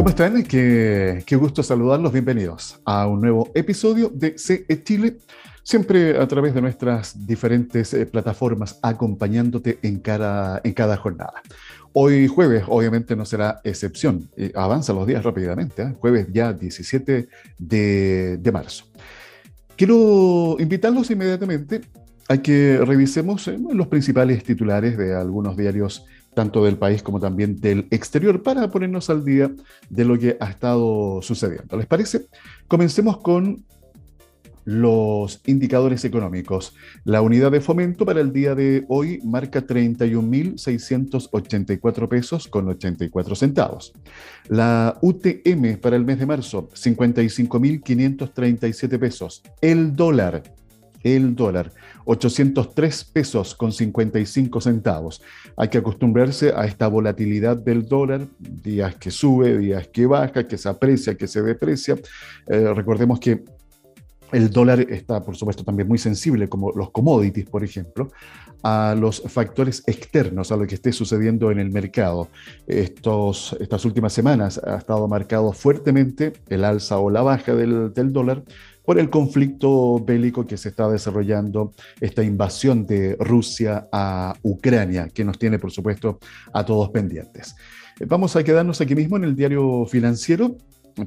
¿Cómo 0.00 0.08
están? 0.08 0.42
Qué, 0.44 1.22
qué, 1.26 1.36
gusto 1.36 1.62
saludarlos. 1.62 2.10
Bienvenidos 2.10 2.80
a 2.86 3.06
un 3.06 3.20
nuevo 3.20 3.50
episodio 3.54 4.08
de 4.08 4.38
CE 4.38 4.82
Chile, 4.82 5.18
siempre 5.62 6.16
a 6.16 6.26
través 6.26 6.54
de 6.54 6.62
nuestras 6.62 7.26
diferentes 7.26 7.92
eh, 7.92 8.06
plataformas, 8.06 8.78
acompañándote 8.80 9.78
en 9.82 9.98
cada, 9.98 10.62
en 10.64 10.72
cada 10.72 10.96
jornada. 10.96 11.42
Hoy 11.92 12.28
jueves, 12.28 12.64
obviamente, 12.66 13.14
no 13.14 13.26
será 13.26 13.60
excepción. 13.62 14.30
Eh, 14.38 14.50
avanza 14.54 14.94
los 14.94 15.06
días 15.06 15.22
rápidamente. 15.22 15.82
¿eh? 15.82 15.94
Jueves 16.00 16.28
ya 16.32 16.54
17 16.54 17.28
de, 17.58 18.38
de 18.38 18.52
marzo. 18.52 18.86
Quiero 19.76 20.56
invitarlos 20.58 21.10
inmediatamente 21.10 21.82
a 22.30 22.38
que 22.38 22.80
revisemos 22.86 23.48
eh, 23.48 23.58
los 23.72 23.88
principales 23.88 24.44
titulares 24.44 24.96
de 24.96 25.14
algunos 25.14 25.56
diarios 25.56 26.06
tanto 26.34 26.64
del 26.64 26.78
país 26.78 27.02
como 27.02 27.20
también 27.20 27.60
del 27.60 27.86
exterior, 27.90 28.42
para 28.42 28.70
ponernos 28.70 29.10
al 29.10 29.24
día 29.24 29.50
de 29.88 30.04
lo 30.04 30.18
que 30.18 30.36
ha 30.40 30.50
estado 30.50 31.20
sucediendo. 31.22 31.76
¿Les 31.76 31.86
parece? 31.86 32.26
Comencemos 32.68 33.18
con 33.18 33.64
los 34.64 35.40
indicadores 35.46 36.04
económicos. 36.04 36.74
La 37.04 37.22
unidad 37.22 37.50
de 37.50 37.60
fomento 37.60 38.06
para 38.06 38.20
el 38.20 38.32
día 38.32 38.54
de 38.54 38.84
hoy 38.88 39.20
marca 39.24 39.66
31.684 39.66 42.08
pesos 42.08 42.46
con 42.46 42.68
84 42.68 43.34
centavos. 43.34 43.92
La 44.48 44.96
UTM 45.00 45.78
para 45.80 45.96
el 45.96 46.04
mes 46.04 46.20
de 46.20 46.26
marzo, 46.26 46.68
55.537 46.68 48.98
pesos. 48.98 49.42
El 49.60 49.96
dólar, 49.96 50.44
el 51.02 51.34
dólar, 51.34 51.72
803 52.04 53.04
pesos 53.04 53.54
con 53.54 53.72
55 53.72 54.60
centavos. 54.60 55.22
Hay 55.56 55.68
que 55.68 55.78
acostumbrarse 55.78 56.52
a 56.54 56.66
esta 56.66 56.88
volatilidad 56.88 57.56
del 57.56 57.86
dólar, 57.86 58.26
días 58.38 58.96
que 58.96 59.10
sube, 59.10 59.58
días 59.58 59.88
que 59.88 60.06
baja, 60.06 60.46
que 60.46 60.58
se 60.58 60.68
aprecia, 60.68 61.16
que 61.16 61.26
se 61.26 61.42
deprecia. 61.42 61.96
Eh, 62.48 62.72
recordemos 62.74 63.20
que 63.20 63.42
el 64.32 64.50
dólar 64.50 64.80
está, 64.80 65.22
por 65.22 65.36
supuesto, 65.36 65.64
también 65.64 65.88
muy 65.88 65.98
sensible, 65.98 66.48
como 66.48 66.70
los 66.72 66.90
commodities, 66.90 67.46
por 67.46 67.64
ejemplo, 67.64 68.10
a 68.62 68.94
los 68.98 69.22
factores 69.22 69.82
externos, 69.86 70.52
a 70.52 70.56
lo 70.56 70.66
que 70.66 70.74
esté 70.74 70.92
sucediendo 70.92 71.50
en 71.50 71.58
el 71.58 71.70
mercado. 71.70 72.28
Estos, 72.66 73.56
estas 73.58 73.84
últimas 73.84 74.12
semanas 74.12 74.60
ha 74.62 74.76
estado 74.76 75.08
marcado 75.08 75.52
fuertemente 75.52 76.32
el 76.48 76.64
alza 76.64 76.98
o 76.98 77.10
la 77.10 77.22
baja 77.22 77.54
del, 77.54 77.92
del 77.92 78.12
dólar 78.12 78.44
por 78.90 78.98
el 78.98 79.08
conflicto 79.08 80.04
bélico 80.04 80.48
que 80.48 80.56
se 80.56 80.70
está 80.70 80.90
desarrollando, 80.90 81.72
esta 82.00 82.24
invasión 82.24 82.86
de 82.86 83.16
Rusia 83.20 83.86
a 83.92 84.34
Ucrania, 84.42 85.08
que 85.14 85.24
nos 85.24 85.38
tiene, 85.38 85.60
por 85.60 85.70
supuesto, 85.70 86.18
a 86.52 86.64
todos 86.64 86.90
pendientes. 86.90 87.54
Vamos 88.08 88.34
a 88.34 88.42
quedarnos 88.42 88.80
aquí 88.80 88.96
mismo 88.96 89.16
en 89.16 89.22
el 89.22 89.36
diario 89.36 89.86
financiero 89.86 90.56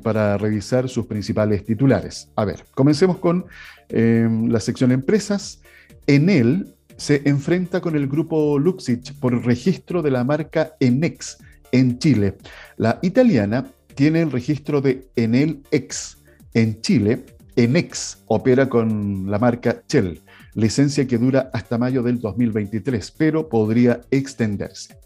para 0.02 0.38
revisar 0.38 0.88
sus 0.88 1.08
principales 1.08 1.66
titulares. 1.66 2.30
A 2.38 2.46
ver, 2.46 2.64
comencemos 2.74 3.18
con 3.18 3.48
eh, 3.90 4.30
la 4.48 4.62
sección 4.62 4.94
empresas. 4.94 5.62
En 6.08 6.30
él 6.30 6.74
se 6.96 7.22
enfrenta 7.26 7.82
con 7.82 7.98
el 7.98 8.08
grupo 8.08 8.60
Luxich 8.60 9.14
por 9.20 9.46
registro 9.46 10.02
de 10.02 10.12
la 10.12 10.24
marca 10.24 10.72
Enex 10.80 11.38
en 11.74 12.00
Chile. 12.00 12.38
La 12.78 13.00
italiana 13.02 13.68
tiene 13.94 14.22
el 14.22 14.32
registro 14.32 14.80
de 14.80 15.06
Enel 15.18 15.64
X 15.70 16.20
en 16.54 16.80
Chile. 16.80 17.26
Enex 17.56 18.24
opera 18.28 18.68
con 18.68 19.30
la 19.30 19.40
marca 19.40 19.84
Shell, 19.88 20.22
licencia 20.56 21.08
que 21.08 21.18
dura 21.18 21.50
hasta 21.54 21.78
mayo 21.78 22.04
del 22.04 22.20
2023, 22.20 23.12
pero 23.12 23.50
podría 23.50 24.02
extenderse. 24.12 24.98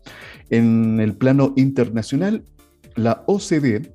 En 0.49 0.99
el 0.99 1.15
plano 1.15 1.53
internacional, 1.55 2.43
la 2.95 3.23
OCDE 3.27 3.93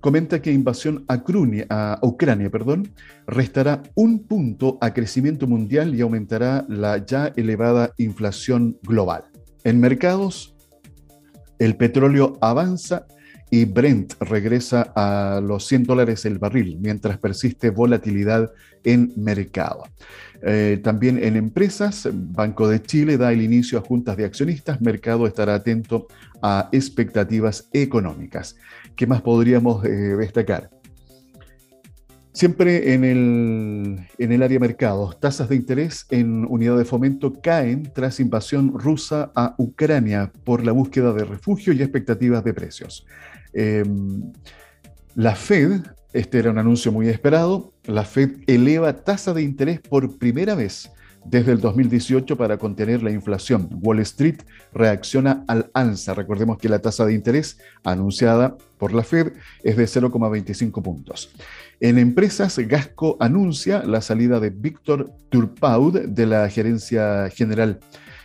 comenta 0.00 0.40
que 0.40 0.52
invasión 0.52 1.04
a, 1.08 1.98
Ucrania 2.02 2.50
perdón, 2.50 2.92
restará 3.26 3.82
un 3.94 4.20
punto 4.20 4.78
a 4.80 4.94
crecimiento 4.94 5.46
mundial 5.46 5.94
y 5.94 6.00
aumentará 6.00 6.64
la 6.68 7.04
ya 7.04 7.32
elevada 7.36 7.92
inflación 7.96 8.78
global. 8.82 9.24
En 9.64 9.80
mercados, 9.80 10.54
el 11.58 11.76
petróleo 11.76 12.38
avanza 12.40 13.06
y 13.50 13.64
Brent 13.64 14.14
regresa 14.20 14.92
a 14.94 15.40
los 15.40 15.66
100 15.66 15.84
dólares 15.84 16.24
el 16.24 16.38
barril, 16.38 16.78
mientras 16.80 17.18
persiste 17.18 17.70
volatilidad 17.70 18.52
en 18.82 19.12
mercado. 19.16 19.84
Eh, 20.42 20.80
también 20.82 21.22
en 21.22 21.36
empresas, 21.36 22.08
Banco 22.12 22.68
de 22.68 22.82
Chile 22.82 23.16
da 23.16 23.32
el 23.32 23.42
inicio 23.42 23.78
a 23.78 23.82
juntas 23.82 24.16
de 24.16 24.24
accionistas, 24.24 24.80
mercado 24.80 25.26
estará 25.26 25.54
atento 25.54 26.08
a 26.42 26.68
expectativas 26.72 27.68
económicas. 27.72 28.56
¿Qué 28.96 29.06
más 29.06 29.22
podríamos 29.22 29.84
eh, 29.84 29.88
destacar? 29.88 30.70
Siempre 32.36 32.92
en 32.92 33.02
el, 33.02 34.06
en 34.18 34.32
el 34.32 34.42
área 34.42 34.60
mercados, 34.60 35.18
tasas 35.18 35.48
de 35.48 35.56
interés 35.56 36.04
en 36.10 36.44
unidad 36.44 36.76
de 36.76 36.84
fomento 36.84 37.32
caen 37.32 37.90
tras 37.94 38.20
invasión 38.20 38.78
rusa 38.78 39.32
a 39.34 39.54
Ucrania 39.56 40.30
por 40.44 40.62
la 40.62 40.72
búsqueda 40.72 41.14
de 41.14 41.24
refugio 41.24 41.72
y 41.72 41.80
expectativas 41.80 42.44
de 42.44 42.52
precios. 42.52 43.06
Em, 43.58 44.32
la 45.14 45.34
Fed, 45.34 45.80
este 46.12 46.38
era 46.38 46.50
un 46.50 46.58
anuncio 46.58 46.92
muy 46.92 47.08
esperado, 47.08 47.72
la 47.84 48.04
Fed 48.04 48.42
eleva 48.46 48.92
tasa 48.92 49.32
de 49.32 49.42
interés 49.42 49.80
por 49.80 50.18
primera 50.18 50.54
vez 50.54 50.90
desde 51.24 51.52
el 51.52 51.60
2018 51.60 52.36
para 52.36 52.58
contener 52.58 53.02
la 53.02 53.10
inflación. 53.10 53.70
Wall 53.80 54.00
Street 54.00 54.42
reacciona 54.74 55.42
al 55.48 55.70
alza. 55.72 56.12
Recordemos 56.12 56.58
que 56.58 56.68
la 56.68 56.80
tasa 56.80 57.06
de 57.06 57.14
interés 57.14 57.58
anunciada 57.82 58.58
por 58.76 58.92
la 58.92 59.02
Fed 59.02 59.32
es 59.64 59.78
de 59.78 59.84
0,25 59.84 60.82
puntos. 60.82 61.30
En 61.80 61.96
empresas, 61.96 62.58
Gasco 62.58 63.16
anuncia 63.20 63.82
la 63.84 64.02
salida 64.02 64.38
de 64.38 64.50
Víctor 64.50 65.10
Turpaud 65.30 65.98
de 66.08 66.26
la 66.26 66.46
gerencia 66.50 67.30
general. 67.30 67.80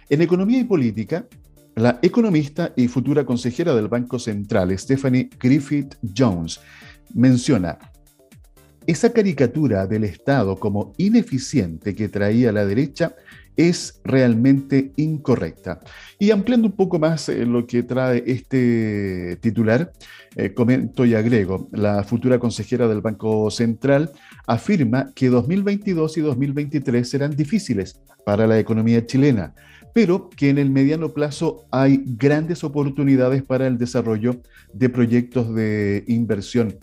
En 0.10 0.22
economía 0.22 0.60
y 0.60 0.66
política, 0.66 1.26
la 1.76 2.00
economista 2.02 2.74
y 2.76 2.88
futura 2.88 3.26
consejera 3.26 3.74
del 3.74 3.88
Banco 3.88 4.20
Central, 4.20 4.78
Stephanie 4.78 5.30
Griffith 5.40 5.96
Jones, 6.16 6.60
menciona 7.14 7.78
esa 8.88 9.14
caricatura 9.14 9.86
del 9.86 10.04
Estado 10.04 10.56
como 10.58 10.94
ineficiente 10.98 11.96
que 11.96 12.10
traía 12.10 12.52
la 12.52 12.66
derecha 12.66 13.16
es 13.56 14.02
realmente 14.04 14.92
incorrecta. 14.96 15.80
Y 16.18 16.32
ampliando 16.32 16.68
un 16.68 16.76
poco 16.76 17.00
más 17.00 17.30
eh, 17.30 17.46
lo 17.46 17.68
que 17.68 17.84
trae 17.84 18.24
este 18.26 19.38
titular, 19.42 19.92
eh, 20.36 20.54
comento 20.54 21.06
y 21.06 21.16
agrego, 21.16 21.70
la 21.72 22.04
futura 22.04 22.40
consejera 22.40 22.88
del 22.88 23.02
Banco 23.02 23.52
Central 23.52 24.12
afirma 24.48 25.12
que 25.14 25.30
2022 25.30 26.18
y 26.18 26.22
2023 26.22 27.08
serán 27.08 27.36
difíciles 27.36 28.00
para 28.26 28.48
la 28.48 28.58
economía 28.58 29.06
chilena, 29.06 29.54
pero 29.94 30.30
que 30.30 30.50
en 30.50 30.58
el 30.58 30.70
mediano 30.70 31.10
plazo 31.10 31.66
hay 31.72 32.04
grandes 32.06 32.64
oportunidades 32.64 33.44
para 33.44 33.68
el 33.68 33.78
desarrollo 33.78 34.38
de 34.74 34.90
proyectos 34.90 35.54
de 35.54 36.04
inversión 36.08 36.78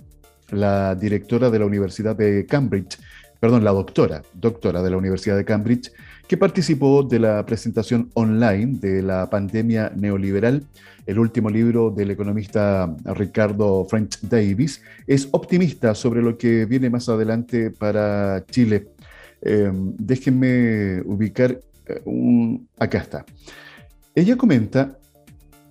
la 0.50 0.94
directora 0.94 1.50
de 1.50 1.58
la 1.58 1.66
Universidad 1.66 2.16
de 2.16 2.46
Cambridge, 2.46 2.98
perdón, 3.41 3.64
la 3.64 3.72
doctora, 3.72 4.22
doctora 4.34 4.82
de 4.82 4.91
la 4.91 4.96
Universidad 4.96 5.36
de 5.36 5.44
Cambridge, 5.44 5.92
que 6.26 6.36
participó 6.36 7.02
de 7.02 7.19
la 7.19 7.44
presentación 7.46 8.10
online 8.14 8.78
de 8.80 9.02
la 9.02 9.30
pandemia 9.30 9.92
neoliberal. 9.96 10.64
El 11.06 11.19
último 11.19 11.48
libro 11.48 11.90
del 11.90 12.10
economista 12.10 12.94
Ricardo 13.04 13.86
French 13.88 14.20
Davis 14.20 14.82
es 15.06 15.28
optimista 15.32 15.94
sobre 15.94 16.20
lo 16.20 16.36
que 16.36 16.66
viene 16.66 16.90
más 16.90 17.08
adelante 17.08 17.70
para 17.70 18.44
Chile. 18.50 18.88
Em, 19.40 19.94
déjenme 19.96 21.00
ubicar 21.06 21.60
un... 22.04 22.69
Acá 22.78 22.99
está. 22.99 23.25
Ella 24.15 24.37
comenta 24.37 24.99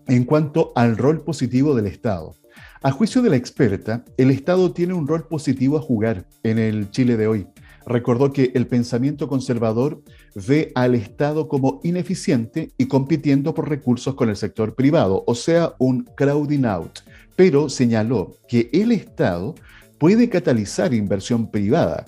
en 0.07 0.23
cuanto 0.23 0.71
al 0.75 0.97
rol 0.97 1.23
positivo 1.23 1.75
del 1.75 1.87
Estado. 1.87 2.35
A 2.81 2.91
juicio 2.91 3.21
de 3.21 3.29
la 3.29 3.35
experta, 3.35 4.05
el 4.17 4.31
Estado 4.31 4.71
tiene 4.71 4.93
un 4.93 5.07
rol 5.07 5.27
positivo 5.27 5.77
a 5.77 5.81
jugar 5.81 6.25
en 6.43 6.59
el 6.59 6.91
Chile 6.91 7.17
de 7.17 7.27
hoy. 7.27 7.47
Recordó 7.85 8.31
que 8.31 8.51
el 8.53 8.67
pensamiento 8.67 9.27
conservador 9.27 10.03
ve 10.47 10.71
al 10.75 10.93
Estado 10.93 11.47
como 11.47 11.79
ineficiente 11.83 12.71
y 12.77 12.87
compitiendo 12.87 13.53
por 13.53 13.69
recursos 13.69 14.13
con 14.15 14.29
el 14.29 14.35
sector 14.35 14.75
privado, 14.75 15.23
o 15.25 15.35
sea, 15.35 15.73
un 15.79 16.03
crowding 16.03 16.65
out, 16.65 16.99
pero 17.35 17.69
señaló 17.69 18.35
que 18.47 18.69
el 18.73 18.91
Estado 18.91 19.55
puede 19.97 20.29
catalizar 20.29 20.93
inversión 20.93 21.49
privada. 21.49 22.05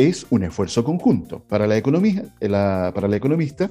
Es 0.00 0.26
un 0.30 0.44
esfuerzo 0.44 0.82
conjunto. 0.82 1.44
Para 1.46 1.66
la, 1.66 1.76
economía, 1.76 2.24
para 2.40 3.06
la 3.06 3.16
economista, 3.16 3.70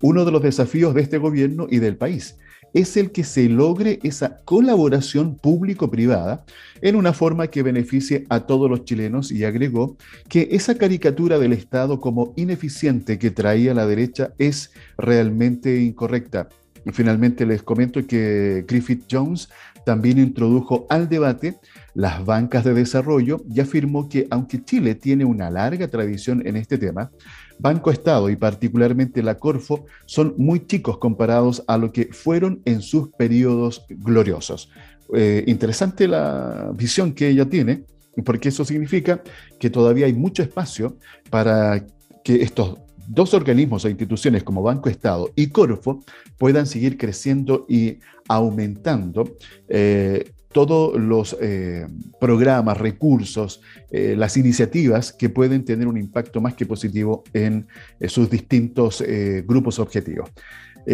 uno 0.00 0.24
de 0.24 0.32
los 0.32 0.42
desafíos 0.42 0.94
de 0.94 1.02
este 1.02 1.18
gobierno 1.18 1.66
y 1.70 1.80
del 1.80 1.98
país 1.98 2.38
es 2.72 2.96
el 2.96 3.10
que 3.10 3.24
se 3.24 3.50
logre 3.50 3.98
esa 4.02 4.38
colaboración 4.46 5.36
público-privada 5.36 6.46
en 6.80 6.96
una 6.96 7.12
forma 7.12 7.48
que 7.48 7.62
beneficie 7.62 8.24
a 8.30 8.40
todos 8.40 8.70
los 8.70 8.86
chilenos 8.86 9.30
y 9.30 9.44
agregó 9.44 9.98
que 10.30 10.48
esa 10.52 10.76
caricatura 10.76 11.38
del 11.38 11.52
Estado 11.52 12.00
como 12.00 12.32
ineficiente 12.36 13.18
que 13.18 13.30
traía 13.30 13.74
la 13.74 13.86
derecha 13.86 14.32
es 14.38 14.72
realmente 14.96 15.78
incorrecta. 15.82 16.48
finalmente 16.92 17.44
les 17.44 17.62
comento 17.62 18.06
que 18.06 18.64
Griffith 18.66 19.04
Jones 19.10 19.50
también 19.84 20.18
introdujo 20.18 20.86
al 20.88 21.10
debate 21.10 21.58
las 21.96 22.26
bancas 22.26 22.62
de 22.62 22.74
desarrollo 22.74 23.42
y 23.50 23.58
afirmó 23.60 24.06
que 24.06 24.26
aunque 24.30 24.62
Chile 24.62 24.94
tiene 24.94 25.24
una 25.24 25.50
larga 25.50 25.88
tradición 25.88 26.46
en 26.46 26.56
este 26.56 26.76
tema, 26.76 27.10
Banco 27.58 27.90
Estado 27.90 28.28
y 28.28 28.36
particularmente 28.36 29.22
la 29.22 29.36
Corfo 29.36 29.86
son 30.04 30.34
muy 30.36 30.66
chicos 30.66 30.98
comparados 30.98 31.64
a 31.66 31.78
lo 31.78 31.90
que 31.92 32.10
fueron 32.12 32.60
en 32.66 32.82
sus 32.82 33.08
periodos 33.08 33.86
gloriosos. 33.88 34.68
Eh, 35.14 35.44
interesante 35.46 36.06
la 36.06 36.70
visión 36.74 37.14
que 37.14 37.28
ella 37.28 37.48
tiene, 37.48 37.84
porque 38.26 38.50
eso 38.50 38.62
significa 38.66 39.22
que 39.58 39.70
todavía 39.70 40.04
hay 40.04 40.12
mucho 40.12 40.42
espacio 40.42 40.98
para 41.30 41.82
que 42.22 42.42
estos 42.42 42.78
dos 43.08 43.32
organismos 43.32 43.86
o 43.86 43.88
instituciones 43.88 44.42
como 44.42 44.62
Banco 44.62 44.90
Estado 44.90 45.30
y 45.34 45.46
Corfo 45.46 46.04
puedan 46.36 46.66
seguir 46.66 46.98
creciendo 46.98 47.64
y 47.70 48.00
aumentando 48.28 49.24
eh, 49.68 50.32
todos 50.52 50.98
los 51.00 51.36
eh, 51.40 51.86
programas, 52.20 52.78
recursos, 52.78 53.60
eh, 53.90 54.14
las 54.16 54.36
iniciativas 54.36 55.12
que 55.12 55.28
pueden 55.28 55.64
tener 55.64 55.86
un 55.86 55.98
impacto 55.98 56.40
más 56.40 56.54
que 56.54 56.66
positivo 56.66 57.24
en 57.32 57.66
sus 58.08 58.30
distintos 58.30 59.04
grupos 59.44 59.78
objetivos. 59.78 60.30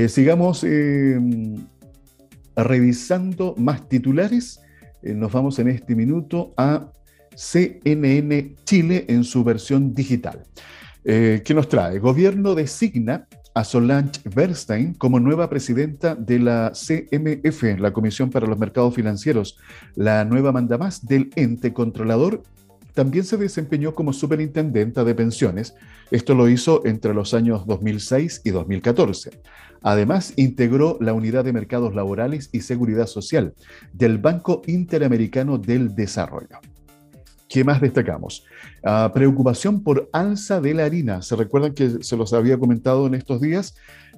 sigamos 0.08 0.64
revisando 2.56 3.54
más 3.56 3.88
titulares. 3.88 4.60
nos 5.02 5.32
vamos 5.32 5.58
en 5.58 5.68
este 5.68 5.94
minuto 5.94 6.52
a 6.56 6.90
CNN 7.34 8.56
Chile 8.64 9.04
en 9.08 9.24
su 9.24 9.44
versión 9.44 9.94
digital. 9.94 10.42
Eh, 11.04 11.42
¿Qué 11.44 11.54
nos 11.54 11.68
trae? 11.68 11.98
Gobierno 11.98 12.54
designa 12.54 13.26
a 13.54 13.64
Solange 13.64 14.20
Bernstein 14.24 14.94
como 14.94 15.20
nueva 15.20 15.48
presidenta 15.50 16.14
de 16.14 16.38
la 16.38 16.72
CMF, 16.72 17.78
la 17.78 17.92
Comisión 17.92 18.30
para 18.30 18.46
los 18.46 18.58
Mercados 18.58 18.94
Financieros. 18.94 19.58
La 19.94 20.24
nueva 20.24 20.52
mandamás 20.52 21.06
del 21.06 21.30
ente 21.36 21.72
controlador 21.72 22.42
también 22.94 23.24
se 23.24 23.36
desempeñó 23.36 23.94
como 23.94 24.12
superintendenta 24.12 25.04
de 25.04 25.14
pensiones. 25.14 25.74
Esto 26.10 26.34
lo 26.34 26.48
hizo 26.48 26.84
entre 26.84 27.14
los 27.14 27.34
años 27.34 27.66
2006 27.66 28.42
y 28.44 28.50
2014. 28.50 29.30
Además, 29.82 30.32
integró 30.36 30.96
la 31.00 31.12
Unidad 31.12 31.44
de 31.44 31.52
Mercados 31.52 31.94
Laborales 31.94 32.50
y 32.52 32.60
Seguridad 32.60 33.06
Social 33.06 33.54
del 33.92 34.18
Banco 34.18 34.62
Interamericano 34.66 35.58
del 35.58 35.94
Desarrollo. 35.94 36.58
¿Qué 37.52 37.64
más 37.64 37.82
destacamos? 37.82 38.46
Ah, 38.82 39.10
preocupación 39.12 39.82
por 39.82 40.08
alza 40.14 40.58
de 40.62 40.72
la 40.72 40.86
harina. 40.86 41.20
¿Se 41.20 41.36
recuerdan 41.36 41.74
que 41.74 42.02
se 42.02 42.16
los 42.16 42.32
había 42.32 42.56
comentado 42.56 43.06
en 43.06 43.12
estos 43.12 43.42
días? 43.42 43.74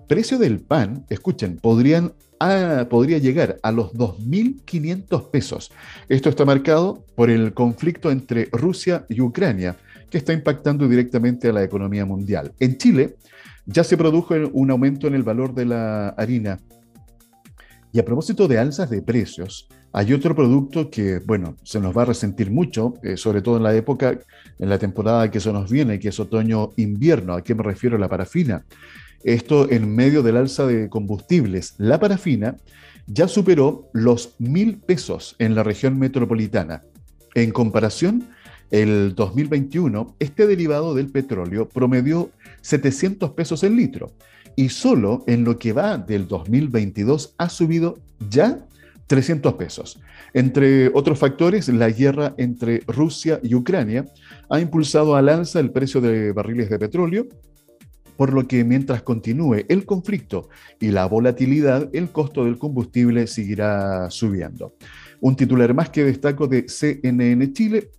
Precio 0.06 0.38
del 0.38 0.60
pan, 0.60 1.04
escuchen, 1.10 1.56
podrían, 1.56 2.12
ah, 2.38 2.86
podría 2.88 3.18
llegar 3.18 3.56
a 3.64 3.72
los 3.72 3.92
2.500 3.92 5.30
pesos. 5.32 5.72
Esto 6.08 6.28
está 6.28 6.44
marcado 6.44 7.04
por 7.16 7.28
el 7.28 7.54
conflicto 7.54 8.12
entre 8.12 8.48
Rusia 8.52 9.04
y 9.08 9.20
Ucrania, 9.20 9.78
que 10.10 10.18
está 10.18 10.32
impactando 10.32 10.86
directamente 10.86 11.48
a 11.48 11.52
la 11.52 11.64
economía 11.64 12.04
mundial. 12.04 12.52
En 12.60 12.78
Chile 12.78 13.16
ya 13.66 13.82
se 13.82 13.96
produjo 13.96 14.36
un 14.52 14.70
aumento 14.70 15.08
en 15.08 15.14
el 15.16 15.24
valor 15.24 15.54
de 15.54 15.64
la 15.64 16.10
harina. 16.10 16.60
Y 17.92 17.98
a 17.98 18.04
propósito 18.04 18.46
de 18.46 18.58
alzas 18.58 18.90
de 18.90 19.02
precios, 19.02 19.68
hay 19.96 20.12
otro 20.12 20.34
producto 20.34 20.90
que, 20.90 21.20
bueno, 21.20 21.56
se 21.62 21.78
nos 21.78 21.96
va 21.96 22.02
a 22.02 22.06
resentir 22.06 22.50
mucho, 22.50 22.94
eh, 23.04 23.16
sobre 23.16 23.42
todo 23.42 23.58
en 23.58 23.62
la 23.62 23.76
época, 23.76 24.18
en 24.58 24.68
la 24.68 24.76
temporada 24.76 25.30
que 25.30 25.38
se 25.38 25.52
nos 25.52 25.70
viene, 25.70 26.00
que 26.00 26.08
es 26.08 26.18
otoño-invierno. 26.18 27.34
¿A 27.34 27.44
qué 27.44 27.54
me 27.54 27.62
refiero? 27.62 27.96
La 27.96 28.08
parafina. 28.08 28.64
Esto 29.22 29.70
en 29.70 29.94
medio 29.94 30.24
del 30.24 30.36
alza 30.36 30.66
de 30.66 30.88
combustibles. 30.88 31.76
La 31.78 32.00
parafina 32.00 32.56
ya 33.06 33.28
superó 33.28 33.88
los 33.92 34.34
mil 34.40 34.78
pesos 34.78 35.36
en 35.38 35.54
la 35.54 35.62
región 35.62 35.96
metropolitana. 35.96 36.82
En 37.36 37.52
comparación, 37.52 38.24
el 38.72 39.14
2021, 39.14 40.16
este 40.18 40.48
derivado 40.48 40.94
del 40.96 41.06
petróleo 41.06 41.68
promedió 41.68 42.30
700 42.62 43.30
pesos 43.30 43.62
el 43.62 43.76
litro 43.76 44.10
y 44.56 44.70
solo 44.70 45.22
en 45.28 45.44
lo 45.44 45.56
que 45.56 45.72
va 45.72 45.98
del 45.98 46.26
2022 46.26 47.34
ha 47.38 47.48
subido 47.48 47.98
ya 48.28 48.58
300 49.06 49.54
pesos. 49.54 50.00
Entre 50.32 50.88
otros 50.94 51.18
factores, 51.18 51.68
la 51.68 51.90
guerra 51.90 52.34
entre 52.38 52.80
Rusia 52.86 53.40
y 53.42 53.54
Ucrania 53.54 54.06
ha 54.48 54.60
impulsado 54.60 55.16
al 55.16 55.28
alza 55.28 55.60
el 55.60 55.70
precio 55.70 56.00
de 56.00 56.32
barriles 56.32 56.70
de 56.70 56.78
petróleo, 56.78 57.26
por 58.16 58.32
lo 58.32 58.46
que 58.46 58.62
mientras 58.64 59.02
continúe 59.02 59.64
el 59.68 59.84
conflicto 59.84 60.48
y 60.80 60.88
la 60.88 61.06
volatilidad, 61.06 61.90
el 61.92 62.10
costo 62.10 62.44
del 62.44 62.58
combustible 62.58 63.26
seguirá 63.26 64.08
subiendo. 64.10 64.76
Un 65.20 65.34
titular 65.36 65.74
más 65.74 65.90
que 65.90 66.04
destaco 66.04 66.46
de 66.46 66.68
CNN 66.68 67.52
Chile, 67.52 67.90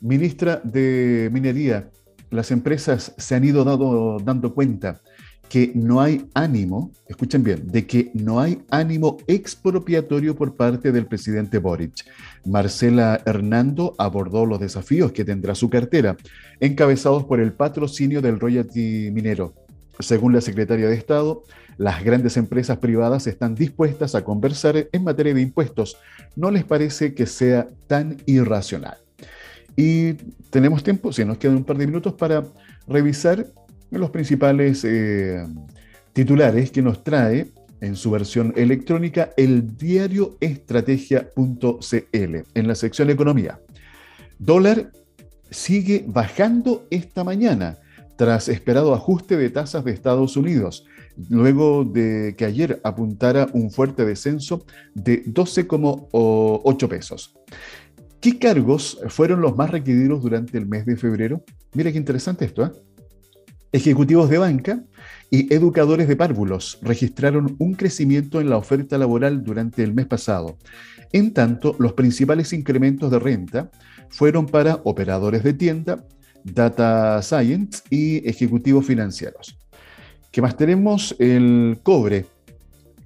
ministra 0.00 0.60
de 0.64 1.28
Minería, 1.32 1.90
las 2.30 2.50
empresas 2.50 3.14
se 3.18 3.34
han 3.34 3.44
ido 3.44 3.62
dando 3.64 4.54
cuenta 4.54 5.02
que 5.48 5.72
no 5.74 6.00
hay 6.00 6.26
ánimo, 6.34 6.92
escuchen 7.06 7.42
bien, 7.42 7.66
de 7.66 7.86
que 7.86 8.10
no 8.14 8.40
hay 8.40 8.62
ánimo 8.70 9.18
expropiatorio 9.26 10.34
por 10.34 10.54
parte 10.54 10.92
del 10.92 11.06
presidente 11.06 11.58
Boric. 11.58 11.92
Marcela 12.46 13.20
Hernando 13.26 13.94
abordó 13.98 14.46
los 14.46 14.60
desafíos 14.60 15.12
que 15.12 15.24
tendrá 15.24 15.54
su 15.54 15.68
cartera, 15.68 16.16
encabezados 16.58 17.24
por 17.24 17.40
el 17.40 17.52
patrocinio 17.52 18.22
del 18.22 18.40
royalty 18.40 19.10
minero. 19.10 19.54
Según 19.98 20.32
la 20.32 20.40
secretaria 20.40 20.88
de 20.88 20.94
Estado, 20.94 21.44
las 21.76 22.02
grandes 22.02 22.36
empresas 22.36 22.78
privadas 22.78 23.26
están 23.26 23.54
dispuestas 23.54 24.14
a 24.14 24.24
conversar 24.24 24.88
en 24.90 25.04
materia 25.04 25.34
de 25.34 25.42
impuestos. 25.42 25.96
No 26.34 26.50
les 26.50 26.64
parece 26.64 27.14
que 27.14 27.26
sea 27.26 27.68
tan 27.86 28.16
irracional. 28.26 28.98
Y 29.76 30.14
tenemos 30.50 30.82
tiempo, 30.82 31.12
si 31.12 31.24
nos 31.24 31.38
quedan 31.38 31.56
un 31.56 31.64
par 31.64 31.78
de 31.78 31.86
minutos 31.86 32.14
para 32.14 32.44
revisar 32.86 33.46
los 34.00 34.10
principales 34.10 34.84
eh, 34.84 35.46
titulares 36.12 36.70
que 36.70 36.82
nos 36.82 37.04
trae 37.04 37.52
en 37.80 37.96
su 37.96 38.10
versión 38.10 38.52
electrónica 38.56 39.30
el 39.36 39.76
diario 39.76 40.36
estrategia.cl 40.40 42.36
en 42.54 42.68
la 42.68 42.74
sección 42.74 43.10
economía. 43.10 43.60
Dólar 44.38 44.92
sigue 45.50 46.04
bajando 46.06 46.86
esta 46.90 47.24
mañana 47.24 47.78
tras 48.16 48.48
esperado 48.48 48.94
ajuste 48.94 49.36
de 49.36 49.50
tasas 49.50 49.84
de 49.84 49.90
Estados 49.90 50.36
Unidos, 50.36 50.86
luego 51.28 51.84
de 51.84 52.34
que 52.36 52.44
ayer 52.44 52.80
apuntara 52.84 53.48
un 53.52 53.70
fuerte 53.70 54.04
descenso 54.04 54.64
de 54.94 55.24
12,8 55.24 56.88
pesos. 56.88 57.34
¿Qué 58.20 58.38
cargos 58.38 59.00
fueron 59.08 59.40
los 59.40 59.56
más 59.56 59.70
requeridos 59.70 60.22
durante 60.22 60.56
el 60.56 60.66
mes 60.66 60.86
de 60.86 60.96
febrero? 60.96 61.42
Mira 61.74 61.90
qué 61.90 61.98
interesante 61.98 62.44
esto, 62.44 62.64
¿eh? 62.64 62.70
Ejecutivos 63.72 64.28
de 64.28 64.36
banca 64.36 64.84
y 65.30 65.52
educadores 65.54 66.06
de 66.06 66.14
párvulos 66.14 66.78
registraron 66.82 67.56
un 67.58 67.72
crecimiento 67.72 68.38
en 68.38 68.50
la 68.50 68.58
oferta 68.58 68.98
laboral 68.98 69.42
durante 69.42 69.82
el 69.82 69.94
mes 69.94 70.04
pasado. 70.06 70.58
En 71.10 71.32
tanto, 71.32 71.74
los 71.78 71.94
principales 71.94 72.52
incrementos 72.52 73.10
de 73.10 73.18
renta 73.18 73.70
fueron 74.10 74.44
para 74.44 74.80
operadores 74.84 75.42
de 75.42 75.54
tienda, 75.54 76.04
data 76.44 77.22
science 77.22 77.82
y 77.88 78.28
ejecutivos 78.28 78.84
financieros. 78.84 79.58
¿Qué 80.30 80.42
más 80.42 80.54
tenemos? 80.54 81.16
El 81.18 81.80
cobre. 81.82 82.26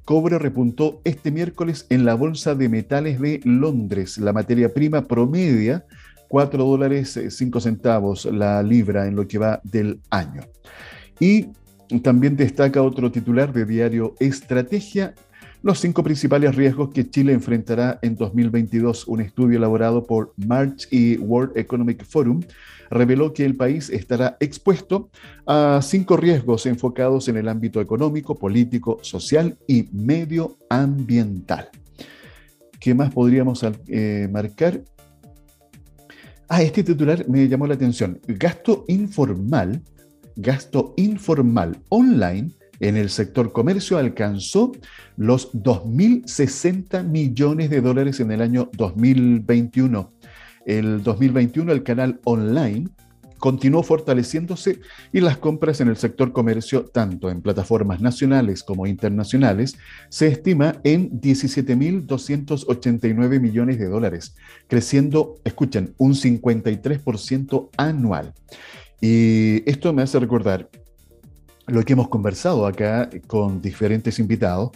Cobre 0.05 0.39
repuntó 0.41 1.01
este 1.05 1.31
miércoles 1.31 1.87
en 1.91 2.05
la 2.05 2.15
Bolsa 2.15 2.57
de 2.57 2.69
Metales 2.69 3.21
de 3.21 3.41
Londres. 3.45 4.19
La 4.19 4.33
materia 4.33 4.73
prima 4.75 5.03
promedia 5.03 5.85
4 6.29 6.65
dólares 6.65 7.19
5 7.29 7.61
centavos 7.61 8.25
la 8.27 8.63
libra 8.63 9.07
en 9.07 9.17
lo 9.17 9.27
que 9.27 9.39
va 9.39 9.61
del 9.65 10.01
año. 10.11 10.43
Y 11.21 11.47
también 12.03 12.37
destaca 12.37 12.83
otro 12.83 13.11
titular 13.11 13.53
de 13.53 13.65
diario 13.65 14.15
Estrategia, 14.19 15.15
los 15.63 15.81
cinco 15.81 16.05
principales 16.05 16.55
riesgos 16.55 16.91
que 16.91 17.09
Chile 17.09 17.33
enfrentará 17.33 17.99
en 18.03 18.15
2022. 18.15 19.09
Un 19.09 19.21
estudio 19.21 19.59
elaborado 19.59 20.05
por 20.05 20.33
March 20.37 20.87
y 20.91 21.17
World 21.19 21.57
Economic 21.57 22.05
Forum 22.05 22.43
reveló 22.91 23.33
que 23.33 23.45
el 23.45 23.57
país 23.57 23.91
estará 23.91 24.37
expuesto 24.39 25.11
a 25.47 25.81
cinco 25.83 26.17
riesgos 26.17 26.67
enfocados 26.67 27.29
en 27.29 27.37
el 27.37 27.49
ámbito 27.49 27.81
económico, 27.81 28.37
político, 28.37 28.99
social 29.03 29.59
y 29.67 29.89
medioambiental. 29.93 31.69
¿Qué 32.79 32.95
más 32.95 33.13
podríamos 33.13 33.65
eh, 33.89 34.29
marcar? 34.31 34.83
Ah, 36.49 36.63
este 36.63 36.83
titular 36.83 37.29
me 37.29 37.49
llamó 37.49 37.67
la 37.67 37.75
atención. 37.75 38.21
Gasto 38.27 38.85
informal 38.89 39.83
gasto 40.37 40.93
informal 40.97 41.79
online 41.89 42.53
en 42.79 42.97
el 42.97 43.09
sector 43.09 43.53
comercio 43.53 43.97
alcanzó 43.97 44.73
los 45.17 45.53
2.060 45.55 47.05
millones 47.05 47.71
de 47.71 47.81
dólares 47.81 48.21
en 48.21 48.31
el 48.33 48.43
año 48.43 48.71
2021. 48.75 50.13
El 50.67 51.03
2021 51.03 51.73
el 51.73 51.83
canal 51.83 52.21
online 52.25 52.89
continuó 53.39 53.83
fortaleciéndose 53.83 54.81
y 55.13 55.21
las 55.21 55.39
compras 55.39 55.81
en 55.81 55.89
el 55.89 55.97
sector 55.97 56.33
comercio, 56.33 56.85
tanto 56.85 57.29
en 57.31 57.43
plataformas 57.43 58.01
nacionales 58.01 58.63
como 58.63 58.87
internacionales, 58.87 59.77
se 60.09 60.29
estima 60.29 60.81
en 60.85 61.21
17.289 61.21 63.41
millones 63.41 63.79
de 63.79 63.87
dólares, 63.87 64.37
creciendo, 64.69 65.41
escuchen, 65.45 65.95
un 65.99 66.15
53% 66.15 67.71
anual. 67.77 68.33
Y 69.01 69.69
esto 69.69 69.93
me 69.93 70.03
hace 70.03 70.19
recordar 70.19 70.71
lo 71.67 71.83
que 71.83 71.95
hemos 71.95 72.09
conversado 72.09 72.67
acá 72.67 73.11
con 73.27 73.61
diferentes 73.61 74.19
invitados, 74.19 74.71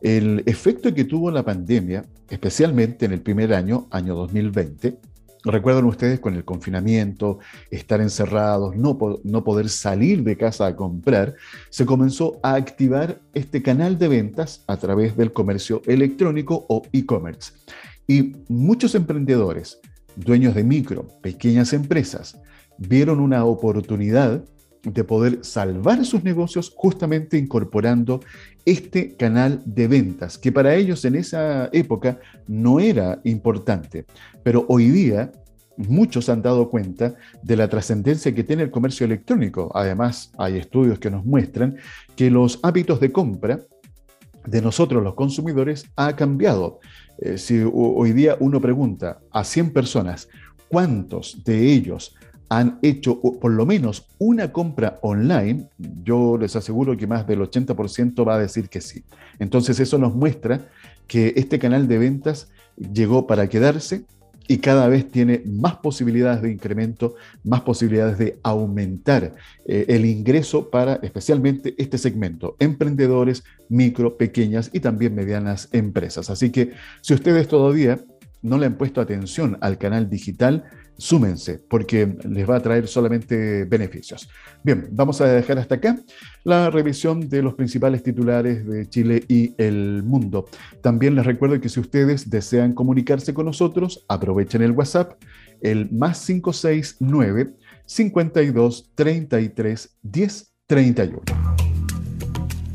el 0.00 0.42
efecto 0.46 0.94
que 0.94 1.04
tuvo 1.04 1.30
la 1.30 1.42
pandemia, 1.42 2.04
especialmente 2.30 3.04
en 3.06 3.12
el 3.12 3.20
primer 3.20 3.52
año, 3.52 3.88
año 3.90 4.14
2020, 4.14 4.96
Recuerdan 5.46 5.84
ustedes 5.84 6.18
con 6.18 6.34
el 6.34 6.44
confinamiento, 6.44 7.38
estar 7.70 8.00
encerrados, 8.00 8.74
no, 8.74 8.98
no, 9.22 9.44
poder 9.44 9.68
salir 9.68 10.24
de 10.24 10.36
casa 10.36 10.66
a 10.66 10.74
comprar, 10.74 11.36
se 11.70 11.86
comenzó 11.86 12.40
a 12.42 12.54
activar 12.54 13.20
este 13.32 13.62
canal 13.62 13.96
de 13.96 14.08
ventas 14.08 14.64
a 14.66 14.76
través 14.76 15.16
del 15.16 15.32
comercio 15.32 15.82
electrónico 15.86 16.66
o 16.68 16.82
e-commerce. 16.92 17.52
Y 18.08 18.32
muchos 18.48 18.96
emprendedores, 18.96 19.78
dueños 20.16 20.56
de 20.56 20.64
micro, 20.64 21.06
pequeñas 21.22 21.72
empresas, 21.72 22.36
vieron 22.76 23.20
una 23.20 23.44
oportunidad 23.44 24.42
de 24.82 25.04
poder 25.04 25.44
salvar 25.44 26.04
sus 26.04 26.22
negocios 26.24 26.72
justamente 26.74 27.38
incorporando 27.38 28.20
este 28.64 29.16
canal 29.16 29.62
de 29.64 29.88
ventas, 29.88 30.38
que 30.38 30.52
para 30.52 30.74
ellos 30.74 31.04
en 31.04 31.16
esa 31.16 31.68
época 31.72 32.18
no 32.46 32.80
era 32.80 33.20
importante, 33.24 34.06
pero 34.42 34.64
hoy 34.68 34.90
día 34.90 35.30
muchos 35.76 36.28
han 36.28 36.42
dado 36.42 36.70
cuenta 36.70 37.14
de 37.42 37.56
la 37.56 37.68
trascendencia 37.68 38.34
que 38.34 38.44
tiene 38.44 38.62
el 38.62 38.70
comercio 38.70 39.04
electrónico. 39.04 39.70
Además, 39.74 40.32
hay 40.38 40.56
estudios 40.56 40.98
que 40.98 41.10
nos 41.10 41.24
muestran 41.24 41.76
que 42.16 42.30
los 42.30 42.58
hábitos 42.62 43.00
de 43.00 43.12
compra 43.12 43.60
de 44.46 44.62
nosotros 44.62 45.02
los 45.02 45.14
consumidores 45.14 45.86
ha 45.96 46.14
cambiado. 46.16 46.80
Eh, 47.18 47.38
si 47.38 47.62
hoy 47.72 48.12
día 48.12 48.36
uno 48.40 48.60
pregunta 48.60 49.20
a 49.30 49.44
100 49.44 49.72
personas 49.72 50.28
cuántos 50.68 51.42
de 51.44 51.72
ellos 51.72 52.14
han 52.48 52.78
hecho 52.82 53.20
por 53.20 53.50
lo 53.50 53.66
menos 53.66 54.06
una 54.18 54.52
compra 54.52 54.98
online, 55.02 55.68
yo 56.04 56.38
les 56.38 56.54
aseguro 56.56 56.96
que 56.96 57.06
más 57.06 57.26
del 57.26 57.40
80% 57.40 58.26
va 58.26 58.36
a 58.36 58.38
decir 58.38 58.68
que 58.68 58.80
sí. 58.80 59.04
Entonces 59.38 59.80
eso 59.80 59.98
nos 59.98 60.14
muestra 60.14 60.68
que 61.06 61.34
este 61.36 61.58
canal 61.58 61.88
de 61.88 61.98
ventas 61.98 62.48
llegó 62.76 63.26
para 63.26 63.48
quedarse 63.48 64.04
y 64.48 64.58
cada 64.58 64.88
vez 64.88 65.10
tiene 65.10 65.42
más 65.44 65.76
posibilidades 65.76 66.42
de 66.42 66.52
incremento, 66.52 67.14
más 67.42 67.62
posibilidades 67.62 68.18
de 68.18 68.38
aumentar 68.42 69.34
eh, 69.66 69.86
el 69.88 70.04
ingreso 70.04 70.70
para 70.70 70.94
especialmente 71.02 71.74
este 71.78 71.98
segmento, 71.98 72.56
emprendedores, 72.60 73.42
micro, 73.68 74.16
pequeñas 74.16 74.70
y 74.72 74.80
también 74.80 75.14
medianas 75.14 75.68
empresas. 75.72 76.30
Así 76.30 76.50
que 76.50 76.72
si 77.00 77.14
ustedes 77.14 77.48
todavía 77.48 77.98
no 78.46 78.58
le 78.58 78.66
han 78.66 78.76
puesto 78.76 79.00
atención 79.00 79.58
al 79.60 79.78
canal 79.78 80.08
digital, 80.08 80.64
súmense, 80.98 81.58
porque 81.58 82.16
les 82.28 82.48
va 82.48 82.56
a 82.56 82.60
traer 82.60 82.86
solamente 82.88 83.64
beneficios. 83.64 84.28
Bien, 84.62 84.88
vamos 84.92 85.20
a 85.20 85.26
dejar 85.26 85.58
hasta 85.58 85.76
acá 85.76 85.98
la 86.44 86.70
revisión 86.70 87.28
de 87.28 87.42
los 87.42 87.54
principales 87.54 88.02
titulares 88.02 88.66
de 88.66 88.88
Chile 88.88 89.24
y 89.28 89.54
el 89.58 90.02
mundo. 90.02 90.46
También 90.82 91.14
les 91.14 91.26
recuerdo 91.26 91.60
que 91.60 91.68
si 91.68 91.80
ustedes 91.80 92.30
desean 92.30 92.72
comunicarse 92.72 93.34
con 93.34 93.46
nosotros, 93.46 94.04
aprovechen 94.08 94.62
el 94.62 94.72
WhatsApp, 94.72 95.20
el 95.60 95.90
más 95.90 96.24
569 96.24 97.52
52 97.84 98.92
33 98.94 99.96
10 100.02 100.52
31. 100.66 101.22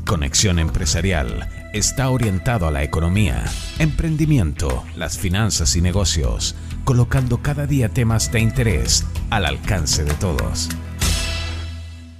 Conexión 0.04 0.58
Empresarial 0.58 1.61
está 1.72 2.10
orientado 2.10 2.66
a 2.66 2.70
la 2.70 2.82
economía, 2.82 3.44
emprendimiento, 3.78 4.84
las 4.94 5.18
finanzas 5.18 5.74
y 5.74 5.80
negocios 5.80 6.54
colocando 6.84 7.38
cada 7.38 7.66
día 7.66 7.88
temas 7.88 8.30
de 8.30 8.40
interés 8.40 9.06
al 9.30 9.46
alcance 9.46 10.04
de 10.04 10.12
todos. 10.14 10.68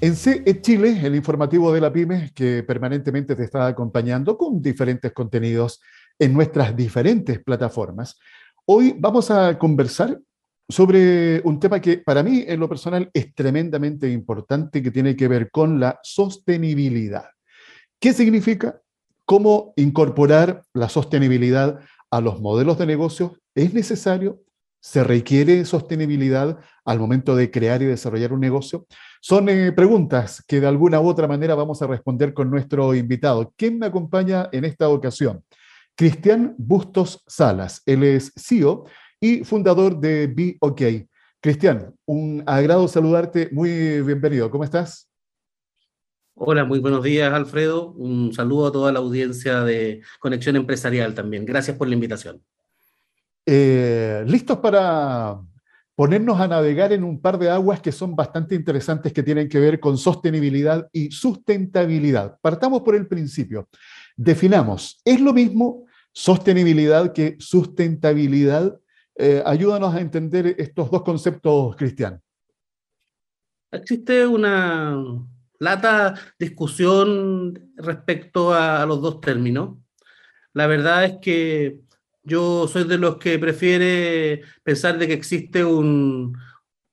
En 0.01 0.17
CE 0.17 0.61
Chile, 0.63 0.99
el 1.03 1.15
informativo 1.15 1.73
de 1.73 1.81
la 1.81 1.93
PyME 1.93 2.33
que 2.35 2.63
permanentemente 2.63 3.37
te 3.37 3.45
está 3.45 3.67
acompañando 3.67 4.39
con 4.39 4.61
diferentes 4.61 5.13
contenidos 5.13 5.81
en 6.19 6.33
nuestras 6.33 6.75
diferentes 6.75 7.43
plataformas. 7.43 8.19
Hoy 8.65 8.95
vamos 8.99 9.31
a 9.31 9.59
conversar 9.59 10.19
sobre 10.69 11.41
un 11.45 11.61
tema 11.61 11.81
que 11.81 11.99
para 11.99 12.23
mí 12.23 12.45
en 12.47 12.59
lo 12.59 12.69
personal 12.69 13.11
es 13.13 13.35
tremendamente 13.35 14.11
importante 14.11 14.83
que 14.83 14.91
tiene 14.91 15.15
que 15.15 15.29
ver 15.29 15.51
con 15.51 15.79
la 15.79 16.01
sostenibilidad. 16.03 17.27
¿Qué 18.01 18.13
significa? 18.13 18.82
¿Cómo 19.33 19.73
incorporar 19.77 20.63
la 20.75 20.91
sostenibilidad 20.91 21.81
a 22.11 22.21
los 22.21 22.43
modelos 22.43 22.77
de 22.77 22.85
negocios 22.85 23.33
es 23.55 23.73
necesario? 23.73 24.43
¿Se 24.79 25.03
requiere 25.05 25.65
sostenibilidad 25.65 26.59
al 26.85 26.99
momento 26.99 27.35
de 27.35 27.51
crear 27.51 27.81
y 27.81 27.87
desarrollar 27.87 28.35
un 28.35 28.41
negocio? 28.41 28.85
Son 29.23 29.49
eh, 29.49 29.73
preguntas 29.73 30.45
que 30.47 30.61
de 30.61 30.67
alguna 30.67 31.01
u 31.01 31.09
otra 31.09 31.29
manera 31.29 31.55
vamos 31.55 31.81
a 31.81 31.87
responder 31.87 32.35
con 32.35 32.51
nuestro 32.51 32.95
invitado. 32.95 33.55
¿Quién 33.57 33.79
me 33.79 33.87
acompaña 33.87 34.51
en 34.53 34.67
esta 34.67 34.91
ocasión? 34.91 35.43
Cristian 35.97 36.55
Bustos 36.59 37.25
Salas. 37.27 37.81
Él 37.87 38.03
es 38.03 38.35
CEO 38.37 38.85
y 39.19 39.45
fundador 39.45 39.99
de 39.99 40.27
Be 40.27 40.59
OK. 40.61 40.83
Cristian, 41.41 41.95
un 42.05 42.45
agrado 42.45 42.87
saludarte. 42.87 43.49
Muy 43.51 44.03
bienvenido. 44.03 44.51
¿Cómo 44.51 44.65
estás? 44.65 45.09
Hola, 46.35 46.65
muy 46.65 46.79
buenos 46.79 47.05
días, 47.05 47.33
Alfredo. 47.33 47.93
Un 47.93 48.33
saludo 48.33 48.67
a 48.67 48.73
toda 48.73 48.91
la 48.91 49.01
audiencia 49.01 49.61
de 49.61 50.03
Conexión 50.19 50.57
Empresarial 50.57 51.15
también. 51.15 51.45
Gracias 51.45 51.77
por 51.77 51.89
la 51.89 51.95
invitación. 51.95 52.43
Eh, 53.45 54.25
listos 54.27 54.59
para 54.59 55.39
ponernos 55.95 56.41
a 56.41 56.49
navegar 56.49 56.93
en 56.93 57.05
un 57.05 57.21
par 57.21 57.39
de 57.39 57.51
aguas 57.51 57.81
que 57.81 57.93
son 57.93 58.17
bastante 58.17 58.55
interesantes 58.55 59.13
que 59.13 59.23
tienen 59.23 59.49
que 59.49 59.61
ver 59.61 59.79
con 59.79 59.99
sostenibilidad 59.99 60.89
y 60.91 61.11
sustentabilidad. 61.11 62.39
Partamos 62.41 62.81
por 62.81 62.95
el 62.95 63.07
principio. 63.07 63.69
Definamos, 64.17 65.01
¿es 65.05 65.21
lo 65.21 65.35
mismo 65.35 65.85
sostenibilidad 66.13 67.13
que 67.13 67.37
sustentabilidad? 67.41 68.81
Eh, 69.17 69.43
ayúdanos 69.45 69.95
a 69.95 70.01
entender 70.01 70.55
estos 70.59 70.91
dos 70.91 71.03
conceptos, 71.03 71.77
Cristian. 71.77 72.21
Existe 73.71 74.27
una 74.27 74.97
lata 75.63 76.15
discusión 76.39 77.73
respecto 77.77 78.53
a 78.53 78.85
los 78.85 79.01
dos 79.01 79.21
términos. 79.21 79.79
La 80.53 80.67
verdad 80.67 81.05
es 81.05 81.15
que 81.23 81.79
yo 82.25 82.67
soy 82.69 82.85
de 82.85 82.99
los 82.99 83.17
que 83.17 83.39
prefiere 83.39 84.43
pensar 84.65 84.99
de 84.99 85.07
que 85.07 85.15
existe 85.15 85.65
un, 85.65 86.37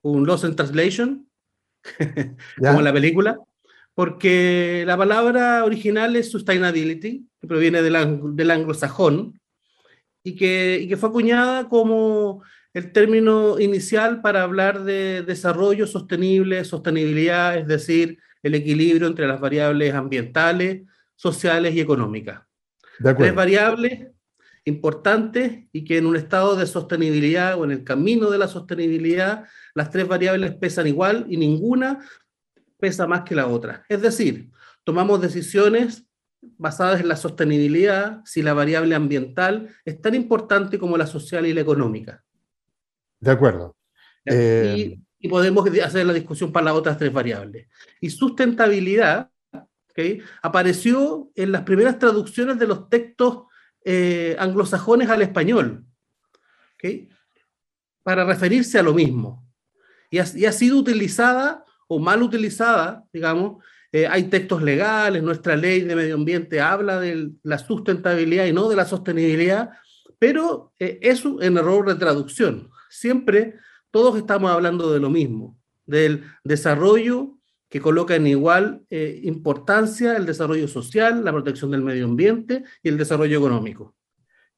un 0.04 0.26
loss 0.26 0.44
in 0.44 0.56
translation, 0.56 1.28
como 2.58 2.80
en 2.80 2.84
la 2.84 2.94
película, 2.94 3.40
porque 3.96 4.84
la 4.86 4.98
palabra 4.98 5.66
original 5.66 6.16
es 6.16 6.30
sustainability, 6.30 7.28
que 7.42 7.48
proviene 7.48 7.82
del, 7.82 8.36
del 8.36 8.52
anglosajón, 8.52 9.40
y 10.24 10.36
que, 10.36 10.80
y 10.82 10.88
que 10.88 10.98
fue 10.98 11.10
acuñada 11.10 11.68
como 11.70 12.44
el 12.74 12.92
término 12.92 13.60
inicial 13.60 14.22
para 14.22 14.44
hablar 14.44 14.84
de 14.84 15.24
desarrollo 15.24 15.88
sostenible, 15.88 16.64
sostenibilidad, 16.66 17.58
es 17.58 17.68
decir, 17.68 18.20
el 18.44 18.56
equilibrio 18.56 19.08
entre 19.08 19.28
las 19.28 19.40
variables 19.40 19.94
ambientales, 19.94 20.84
sociales 21.16 21.74
y 21.76 21.82
económicas. 21.82 22.42
De 23.00 23.14
Tres 23.14 23.36
variables 23.36 24.08
importante 24.66 25.68
y 25.72 25.84
que 25.84 25.98
en 25.98 26.06
un 26.06 26.16
estado 26.16 26.56
de 26.56 26.66
sostenibilidad 26.66 27.60
o 27.60 27.66
en 27.66 27.72
el 27.72 27.84
camino 27.84 28.30
de 28.30 28.38
la 28.38 28.48
sostenibilidad, 28.48 29.46
las 29.74 29.90
tres 29.90 30.08
variables 30.08 30.56
pesan 30.56 30.88
igual 30.88 31.26
y 31.30 31.38
ninguna 31.38 32.00
pesa 32.78 33.08
más 33.08 33.24
que 33.24 33.36
la 33.36 33.48
otra. 33.48 33.84
Es 33.90 34.02
decir, 34.02 34.50
tomamos 34.84 35.22
decisiones 35.22 36.06
basadas 36.58 37.02
en 37.02 37.10
la 37.10 37.18
sostenibilidad 37.18 38.22
si 38.24 38.42
la 38.42 38.54
variable 38.54 38.96
ambiental 38.96 39.70
es 39.84 40.02
tan 40.02 40.16
importante 40.16 40.80
como 40.80 40.98
la 40.98 41.06
social 41.06 41.46
y 41.46 41.54
la 41.54 41.62
económica. 41.62 42.24
De 43.20 43.32
acuerdo. 43.32 43.76
Eh, 44.24 44.76
y, 44.78 45.04
podemos 45.28 45.68
hacer 45.84 46.06
la 46.06 46.14
discusión 46.14 46.52
para 46.52 46.66
las 46.66 46.76
otras 46.76 46.98
tres 46.98 47.12
variables. 47.12 47.68
Y 48.00 48.10
sustentabilidad 48.10 49.30
¿okay? 49.90 50.22
apareció 50.42 51.30
en 51.36 51.52
las 51.52 51.64
primeras 51.64 52.00
traducciones 52.00 52.58
de 52.58 52.68
los 52.68 52.90
textos 52.90 53.44
eh, 53.84 54.36
anglosajones 54.40 55.10
al 55.10 55.22
español, 55.22 55.86
para 58.04 58.26
referirse 58.26 58.80
a 58.80 58.84
lo 58.84 58.94
mismo. 58.94 59.46
Y 60.12 60.20
ha, 60.20 60.52
sido 60.52 60.78
utilizada 60.78 61.64
o 61.88 62.00
mal 62.00 62.24
utilizada, 62.24 63.06
digamos. 63.14 63.64
Eh, 63.92 64.06
hay 64.08 64.24
textos 64.24 64.62
legales, 64.62 65.24
nuestra 65.24 65.56
ley 65.56 65.82
de 65.82 65.96
medio 65.96 66.16
ambiente 66.16 66.62
habla 66.62 67.00
de 67.00 67.32
la 67.44 67.58
sustentabilidad 67.58 68.46
y 68.46 68.54
no 68.54 68.70
de 68.70 68.76
la 68.76 68.86
sostenibilidad, 68.86 69.72
pero 70.20 70.74
eh, 70.78 71.00
es 71.02 71.26
un 71.26 71.42
error 71.42 71.88
de 71.88 71.96
traducción. 71.96 72.70
Siempre 72.90 73.56
todos 73.92 74.18
estamos 74.18 74.52
hablando 74.52 74.92
de 74.92 75.00
lo 75.00 75.10
mismo. 75.10 75.58
del 75.86 76.24
desarrollo 76.44 77.40
que 77.70 77.80
coloca 77.80 78.16
en 78.16 78.28
igual 78.28 78.82
eh, 78.90 79.22
importancia 79.24 80.18
el 80.18 80.26
desarrollo 80.26 80.68
social, 80.68 81.24
la 81.24 81.32
protección 81.32 81.72
del 81.72 81.84
medio 81.84 82.06
ambiente 82.06 82.64
y 82.82 82.90
el 82.90 82.98
desarrollo 82.98 83.38
económico. 83.38 83.96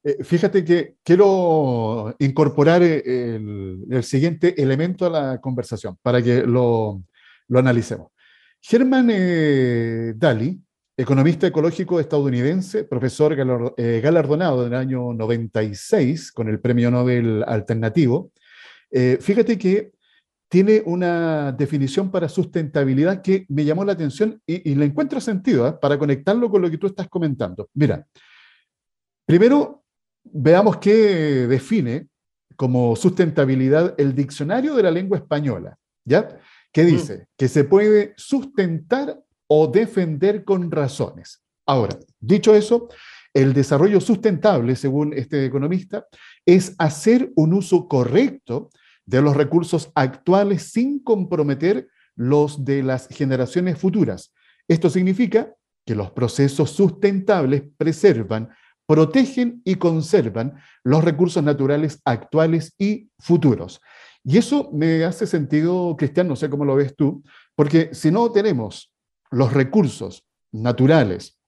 Eh, 0.02 0.24
fíjate 0.24 0.64
que 0.64 0.96
quiero 1.04 2.16
incorporar 2.18 2.82
eh, 2.82 3.02
el, 3.90 4.02
siguiente 4.02 4.60
elemento 4.60 5.06
a 5.06 5.10
la 5.10 5.40
conversación 5.40 5.96
para 6.02 6.22
que 6.22 6.42
lo, 6.42 7.04
lo 7.48 7.58
analicemos. 7.58 8.08
Germán 8.60 9.08
Daly, 10.16 10.60
economista 10.96 11.46
ecológico 11.46 12.00
estadounidense, 12.00 12.84
profesor 12.84 13.34
galardonado 13.34 14.66
en 14.66 14.72
el 14.72 14.78
año 14.78 15.12
96 15.12 16.30
con 16.30 16.48
el 16.48 16.60
Premio 16.60 16.90
Nobel 16.90 17.44
Alternativo, 17.44 18.30
fíjate 19.20 19.56
que 19.56 19.92
tiene 20.52 20.82
una 20.84 21.50
definición 21.50 22.10
para 22.10 22.28
sustentabilidad 22.28 23.22
que 23.22 23.46
me 23.48 23.64
llamó 23.64 23.86
la 23.86 23.94
atención 23.94 24.38
y, 24.46 24.74
le 24.74 24.84
encuentro 24.84 25.18
sentido 25.18 25.66
¿eh? 25.66 25.72
para 25.80 25.98
conectarlo 25.98 26.50
con 26.50 26.60
lo 26.60 26.70
que 26.70 26.76
tú 26.76 26.88
estás 26.88 27.08
comentando. 27.08 27.70
Mira, 27.72 28.06
primero 29.24 29.82
veamos 30.24 30.76
qué 30.76 31.46
define 31.46 32.08
como 32.54 32.94
sustentabilidad 32.96 33.94
el 33.96 34.14
diccionario 34.14 34.74
de 34.74 34.82
la 34.82 34.90
lengua 34.90 35.16
española, 35.16 35.78
¿ya? 36.04 36.28
Que 36.70 36.82
mm. 36.82 36.86
dice 36.86 37.28
que 37.34 37.48
se 37.48 37.64
puede 37.64 38.12
sustentar 38.18 39.18
o 39.46 39.68
defender 39.68 40.44
con 40.44 40.70
razones. 40.70 41.42
Ahora, 41.64 41.98
dicho 42.20 42.54
eso, 42.54 42.90
el 43.32 43.54
desarrollo 43.54 44.02
sustentable, 44.02 44.76
según 44.76 45.14
este 45.14 45.46
economista, 45.46 46.06
es 46.44 46.74
hacer 46.76 47.32
un 47.36 47.54
uso 47.54 47.88
correcto 47.88 48.68
de 49.06 49.22
los 49.22 49.36
recursos 49.36 49.90
actuales 49.94 50.70
sin 50.70 51.02
comprometer 51.02 51.88
los 52.14 52.64
de 52.64 52.82
las 52.82 53.08
generaciones 53.08 53.78
futuras. 53.78 54.32
Esto 54.68 54.90
significa 54.90 55.54
que 55.84 55.94
los 55.94 56.10
procesos 56.12 56.70
sustentables 56.70 57.64
preservan, 57.76 58.50
protegen 58.86 59.60
y 59.64 59.76
conservan 59.76 60.54
los 60.84 61.02
recursos 61.02 61.42
naturales 61.42 62.00
actuales 62.04 62.74
y 62.78 63.10
futuros. 63.18 63.80
Y 64.24 64.38
eso 64.38 64.70
me 64.72 65.04
hace 65.04 65.26
sentido, 65.26 65.96
Cristian, 65.96 66.28
no 66.28 66.36
sé 66.36 66.48
cómo 66.48 66.64
lo 66.64 66.76
ves 66.76 66.94
tú, 66.94 67.24
porque 67.56 67.90
si 67.92 68.10
no 68.10 68.30
tenemos 68.30 68.92
los 69.30 69.52
recursos 69.52 70.24
naturales 70.52 71.38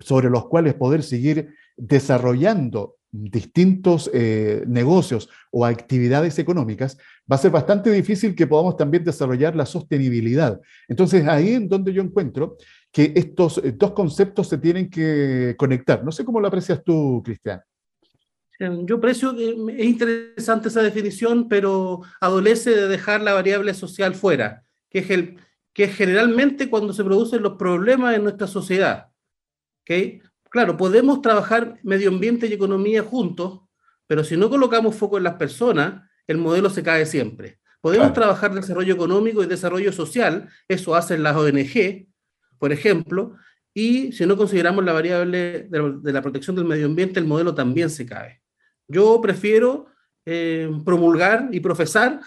sobre 0.00 0.30
los 0.30 0.46
cuales 0.46 0.74
poder 0.74 1.02
seguir 1.02 1.54
desarrollando 1.76 2.96
distintos 3.10 4.10
eh, 4.12 4.64
negocios 4.66 5.28
o 5.50 5.64
actividades 5.64 6.38
económicas, 6.38 6.98
va 7.30 7.36
a 7.36 7.38
ser 7.38 7.50
bastante 7.50 7.90
difícil 7.90 8.34
que 8.34 8.46
podamos 8.46 8.76
también 8.76 9.04
desarrollar 9.04 9.56
la 9.56 9.66
sostenibilidad. 9.66 10.60
Entonces, 10.88 11.26
ahí 11.26 11.54
en 11.54 11.68
donde 11.68 11.92
yo 11.92 12.02
encuentro 12.02 12.56
que 12.92 13.12
estos 13.14 13.58
eh, 13.58 13.72
dos 13.76 13.92
conceptos 13.92 14.48
se 14.48 14.58
tienen 14.58 14.90
que 14.90 15.54
conectar. 15.58 16.04
No 16.04 16.12
sé 16.12 16.24
cómo 16.24 16.40
lo 16.40 16.48
aprecias 16.48 16.82
tú, 16.84 17.22
Cristian. 17.24 17.60
Yo 18.58 18.96
aprecio, 18.96 19.36
es 19.36 19.84
interesante 19.84 20.68
esa 20.68 20.82
definición, 20.82 21.46
pero 21.46 22.00
adolece 22.22 22.70
de 22.70 22.88
dejar 22.88 23.20
la 23.20 23.34
variable 23.34 23.74
social 23.74 24.14
fuera, 24.14 24.64
que 24.88 25.00
es, 25.00 25.10
el, 25.10 25.36
que 25.74 25.84
es 25.84 25.94
generalmente 25.94 26.70
cuando 26.70 26.94
se 26.94 27.04
producen 27.04 27.42
los 27.42 27.58
problemas 27.58 28.16
en 28.16 28.22
nuestra 28.22 28.46
sociedad. 28.46 29.08
¿okay? 29.82 30.22
Claro, 30.50 30.76
podemos 30.76 31.20
trabajar 31.22 31.78
medio 31.82 32.08
ambiente 32.08 32.46
y 32.46 32.52
economía 32.52 33.02
juntos, 33.02 33.60
pero 34.06 34.24
si 34.24 34.36
no 34.36 34.48
colocamos 34.48 34.94
foco 34.94 35.18
en 35.18 35.24
las 35.24 35.34
personas, 35.34 36.08
el 36.26 36.38
modelo 36.38 36.70
se 36.70 36.82
cae 36.82 37.06
siempre. 37.06 37.58
Podemos 37.80 38.12
trabajar 38.12 38.54
desarrollo 38.54 38.94
económico 38.94 39.42
y 39.42 39.46
desarrollo 39.46 39.92
social, 39.92 40.48
eso 40.66 40.94
hacen 40.94 41.22
las 41.22 41.36
ONG, 41.36 42.08
por 42.58 42.72
ejemplo, 42.72 43.36
y 43.74 44.12
si 44.12 44.24
no 44.24 44.36
consideramos 44.36 44.84
la 44.84 44.94
variable 44.94 45.68
de 45.68 46.12
la 46.12 46.22
protección 46.22 46.56
del 46.56 46.64
medio 46.64 46.86
ambiente, 46.86 47.20
el 47.20 47.26
modelo 47.26 47.54
también 47.54 47.90
se 47.90 48.06
cae. 48.06 48.40
Yo 48.88 49.20
prefiero 49.20 49.88
eh, 50.24 50.70
promulgar 50.84 51.50
y 51.52 51.60
profesar 51.60 52.20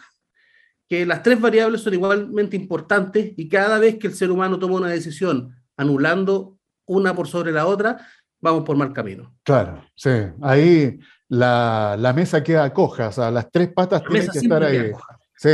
que 0.88 1.06
las 1.06 1.24
tres 1.24 1.42
variables 1.42 1.82
son 1.82 1.94
igualmente 1.94 2.56
importantes 2.56 3.34
y 3.36 3.50
cada 3.50 3.80
vez 3.80 3.98
que 3.98 4.08
el 4.08 4.14
ser 4.14 4.30
humano 4.30 4.60
toma 4.60 4.76
una 4.76 4.90
decisión 4.90 5.56
anulando 5.76 6.59
una 6.90 7.16
por 7.16 7.28
sobre 7.28 7.52
la 7.52 7.66
otra, 7.68 7.98
vamos 8.42 8.64
por 8.64 8.76
mal 8.76 8.92
camino. 8.92 9.36
Claro, 9.44 9.86
sí. 9.96 10.10
Ahí 10.42 11.00
la, 11.30 12.14
mesa 12.16 12.44
queda 12.44 12.74
coja, 12.74 13.10
o 13.10 13.12
sea, 13.12 13.32
las 13.32 13.50
tres 13.52 13.72
patas 13.74 14.04
tienen 14.04 14.30
que 14.30 14.40
estar 14.40 14.64
ahí. 14.64 14.92
Sí, 15.36 15.50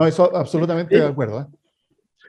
eso 0.00 0.36
absolutamente 0.36 0.96
de, 0.96 1.06
acuerdo. 1.06 1.40
¿eh? 1.40 1.46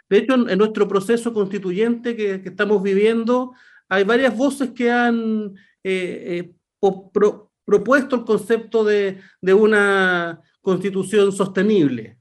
De 0.09 0.17
hecho, 0.19 0.35
en, 0.35 0.57
nuestro 0.57 0.87
proceso 0.87 1.33
constituyente 1.33 2.15
que, 2.15 2.41
estamos 2.45 2.81
viviendo, 2.81 3.53
hay 3.89 4.03
varias 4.03 4.35
voces 4.37 4.71
que 4.71 4.91
han 4.91 5.55
eh, 5.83 6.53
eh, 6.83 7.35
propuesto 7.65 8.15
el 8.15 8.23
concepto 8.23 8.83
de, 8.83 9.19
una 9.41 10.39
constitución 10.61 11.31
sostenible, 11.31 12.17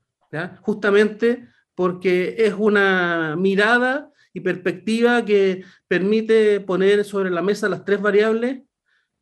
justamente 0.62 1.48
porque 1.74 2.34
es 2.38 2.54
una 2.56 3.36
mirada 3.36 4.10
y 4.34 4.40
perspectiva 4.40 5.24
que 5.24 5.64
permite 5.88 6.60
poner 6.60 7.04
sobre 7.04 7.30
la 7.30 7.40
mesa 7.40 7.68
las 7.68 7.84
tres 7.84 8.02
variables 8.02 8.62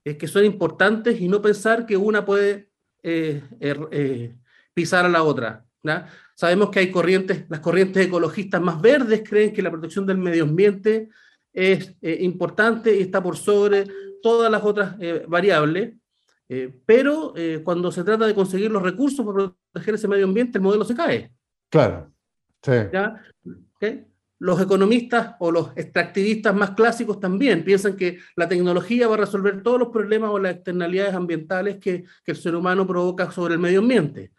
eh, 0.04 0.16
que 0.16 0.26
son 0.26 0.44
importantes 0.44 1.20
y 1.20 1.28
no 1.28 1.40
pensar 1.40 1.86
que 1.86 1.96
una 1.96 2.24
puede 2.24 2.70
eh, 3.04 3.42
er, 3.60 3.88
eh, 3.92 4.34
pisar 4.74 5.04
a 5.04 5.08
la 5.08 5.22
otra. 5.22 5.64
Sabemos 6.34 6.70
que 6.70 6.80
hay 6.80 6.90
corrientes, 6.90 7.44
las 7.48 7.60
corrientes 7.60 8.06
ecologistas 8.06 8.60
más 8.60 8.80
verdes 8.80 9.22
creen 9.28 9.52
que 9.52 9.62
la 9.62 9.70
protección 9.70 10.06
del 10.06 10.16
medio 10.16 10.44
ambiente 10.44 11.08
es 11.52 11.94
importante 12.00 12.96
y 12.96 13.02
está 13.02 13.22
por 13.22 13.36
sobre 13.36 13.86
todas 14.22 14.50
las 14.50 14.62
otras 14.62 14.96
variables, 15.26 15.94
pero 16.86 17.34
cuando 17.64 17.90
se 17.90 18.04
trata 18.04 18.26
de 18.26 18.34
conseguir 18.34 18.70
los 18.70 18.82
recursos 18.82 19.26
para 19.26 19.52
proteger 19.72 19.94
ese 19.96 20.08
medio 20.08 20.24
ambiente, 20.24 20.58
el 20.58 20.62
modelo 20.62 20.84
se 20.84 20.94
cae. 20.94 21.32
Claro. 21.68 22.12
Sí. 22.62 22.72
¿Ya? 22.92 23.20
Los 24.42 24.60
economistas 24.60 25.36
o 25.38 25.52
los 25.52 25.68
extractivistas 25.76 26.52
más 26.52 26.72
clásicos 26.72 27.20
también 27.20 27.62
piensan 27.62 27.94
que 27.94 28.18
la 28.34 28.48
tecnología 28.48 29.06
va 29.06 29.14
a 29.14 29.18
resolver 29.18 29.62
todos 29.62 29.78
los 29.78 29.90
problemas 29.90 30.30
o 30.30 30.38
las 30.40 30.56
externalidades 30.56 31.14
ambientales 31.14 31.78
que, 31.78 32.04
el 32.26 32.36
ser 32.36 32.56
humano 32.56 32.84
provoca 32.84 33.30
sobre 33.30 33.54
el 33.54 33.60
medio 33.60 33.78
ambiente. 33.78 34.32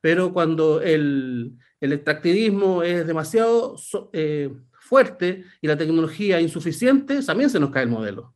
Pero 0.00 0.32
cuando 0.32 0.80
el, 0.80 1.58
extractivismo 1.80 2.84
es 2.84 3.04
demasiado 3.04 3.74
eh, 4.12 4.54
fuerte 4.72 5.42
y 5.60 5.66
la 5.66 5.76
tecnología 5.76 6.40
insuficiente, 6.40 7.20
también 7.20 7.50
se 7.50 7.58
nos 7.58 7.70
cae 7.70 7.82
el 7.82 7.90
modelo. 7.90 8.32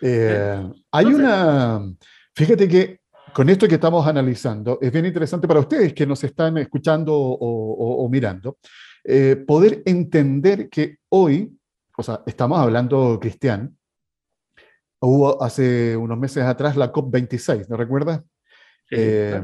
Eh, 0.00 0.70
hay 0.92 1.06
una, 1.06 1.80
fíjate 2.32 2.68
que 2.68 3.00
con 3.32 3.48
esto 3.48 3.66
que 3.66 3.74
estamos 3.74 4.06
analizando, 4.06 4.78
es 4.80 4.92
bien 4.92 5.06
interesante 5.06 5.48
para 5.48 5.58
ustedes 5.58 5.92
que 5.92 6.06
nos 6.06 6.22
están 6.22 6.58
escuchando 6.58 7.12
o 7.12 8.08
mirando. 8.08 8.58
Eh, 9.04 9.36
poder 9.36 9.82
entender 9.84 10.68
que 10.70 10.96
hoy, 11.10 11.56
o 11.96 12.02
sea, 12.02 12.22
estamos 12.26 12.58
hablando, 12.58 13.18
Cristian, 13.20 13.76
hubo 15.00 15.42
hace 15.42 15.96
unos 15.96 16.18
meses 16.18 16.42
atrás 16.44 16.76
la 16.76 16.90
COP26, 16.90 17.68
¿no 17.68 17.76
recuerdas? 17.76 18.22
Eh, 18.90 19.42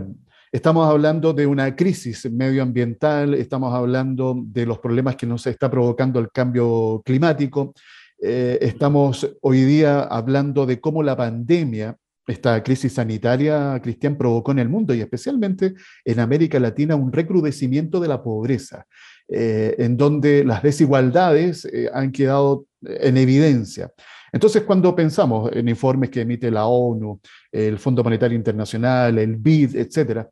estamos 0.51 0.88
hablando 0.88 1.35
de 1.35 1.46
una 1.46 1.77
crisis 1.77 2.31
medioambiental, 2.31 3.35
estamos 3.35 3.75
hablando 3.75 4.35
de 4.42 4.64
los 4.64 4.79
problemas 4.79 5.16
que 5.16 5.27
nos 5.27 5.46
está 5.46 5.70
provocando 5.70 6.18
el 6.20 6.31
cambio 6.31 7.03
climático, 7.05 7.75
eh, 8.23 8.59
estamos 8.62 9.37
hoy 9.42 9.62
día 9.64 10.03
hablando 10.03 10.64
de 10.66 10.81
cómo 10.81 11.03
la 11.03 11.16
pandemia 11.16 11.96
esta 12.27 12.62
crisis 12.62 12.92
sanitaria, 12.92 13.81
Cristian, 13.83 14.16
provocó 14.16 14.53
en 14.53 14.61
el 14.61 14.68
mundo 14.68 14.94
y 14.94 15.01
especialmente 15.01 15.75
en 16.05 16.20
América 16.20 16.59
Latina 16.61 16.94
un 16.94 17.12
recrudecimiento 17.12 18.01
de 18.01 18.09
la 18.09 18.23
pobreza. 18.23 18.87
Eh, 19.33 19.77
en 19.79 19.97
donde 19.97 20.43
las 20.45 20.61
desigualdades 20.61 21.64
eh, 21.66 21.88
han 21.95 22.11
quedado 22.11 22.66
en 22.83 23.16
evidencia. 23.16 23.93
Entonces, 24.33 24.64
cuando 24.64 24.93
pensamos 24.97 25.53
en 25.53 25.69
informes 25.69 26.11
que 26.11 26.23
emite 26.23 26.51
la 26.51 26.66
ONU, 26.66 27.21
el 27.53 27.79
Fondo 27.79 28.03
Monetario 28.03 28.37
Internacional, 28.37 29.16
el 29.19 29.37
BID, 29.37 29.77
etcétera, 29.77 30.29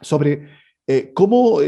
sobre 0.00 0.46
eh, 0.86 1.10
cómo 1.12 1.58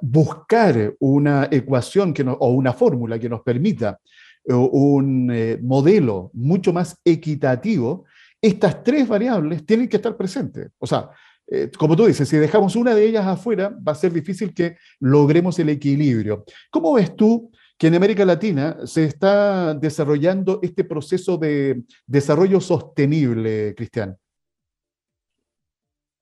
buscar 0.00 0.92
una 0.98 1.46
ecuación 1.48 2.12
que 2.12 2.24
o 2.26 2.48
una 2.48 2.72
fórmula 2.72 3.16
que 3.16 3.28
nos 3.28 3.42
permita 3.42 4.00
un 4.44 5.58
modelo 5.62 6.32
mucho 6.34 6.72
más 6.72 6.98
equitativo, 7.04 8.06
estas 8.40 8.82
tres 8.82 9.06
variables 9.06 9.64
tienen 9.64 9.88
que 9.88 9.98
estar 9.98 10.16
presentes. 10.16 10.68
O 10.78 10.86
sea, 10.86 11.10
eh, 11.54 11.70
como 11.76 11.94
tú 11.94 12.06
dices, 12.06 12.26
si 12.26 12.38
dejamos 12.38 12.76
una 12.76 12.94
de 12.94 13.06
ellas 13.06 13.26
afuera, 13.26 13.68
va 13.68 13.92
a 13.92 13.94
ser 13.94 14.10
difícil 14.10 14.54
que 14.54 14.78
logremos 15.00 15.58
el 15.58 15.68
equilibrio. 15.68 16.46
¿Cómo 16.70 16.94
ves 16.94 17.14
tú 17.14 17.50
que 17.76 17.88
en 17.88 17.94
América 17.94 18.24
Latina 18.24 18.78
se 18.86 19.04
está 19.04 19.74
desarrollando 19.74 20.60
este 20.62 20.82
proceso 20.82 21.36
de 21.36 21.82
desarrollo 22.06 22.58
sostenible, 22.58 23.74
Cristian? 23.76 24.16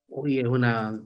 Uy, 0.09 0.41
es 0.41 0.47
una 0.47 1.01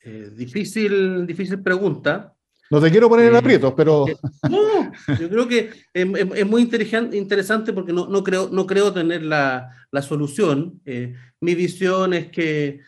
eh, 0.00 0.30
difícil, 0.34 1.26
difícil 1.26 1.62
pregunta. 1.62 2.34
No 2.70 2.80
te 2.80 2.90
quiero 2.90 3.10
poner 3.10 3.26
en 3.26 3.34
eh, 3.34 3.38
aprietos, 3.38 3.74
pero... 3.76 4.06
No, 4.48 4.90
yo 5.20 5.28
creo 5.28 5.46
que 5.46 5.68
es, 5.92 6.46
muy 6.46 6.62
interesante 6.62 7.74
porque 7.74 7.92
no, 7.92 8.06
no, 8.06 8.24
creo, 8.24 8.48
no 8.50 8.66
creo 8.66 8.94
tener 8.94 9.22
la, 9.22 9.68
la 9.90 10.00
solución. 10.00 10.80
Eh, 10.86 11.14
mi 11.42 11.54
visión 11.54 12.14
es 12.14 12.30
que 12.30 12.80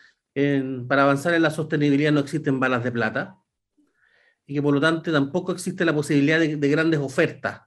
para 0.87 1.03
avanzar 1.03 1.33
en 1.33 1.41
la 1.41 1.49
sostenibilidad 1.49 2.11
no 2.11 2.19
existen 2.19 2.59
balas 2.59 2.83
de 2.83 2.91
plata 2.91 3.37
y 4.45 4.53
que 4.53 4.61
por 4.61 4.73
lo 4.73 4.81
tanto 4.81 5.11
tampoco 5.11 5.53
existe 5.53 5.85
la 5.85 5.93
posibilidad 5.93 6.39
de, 6.39 6.69
grandes 6.69 6.99
ofertas. 6.99 7.61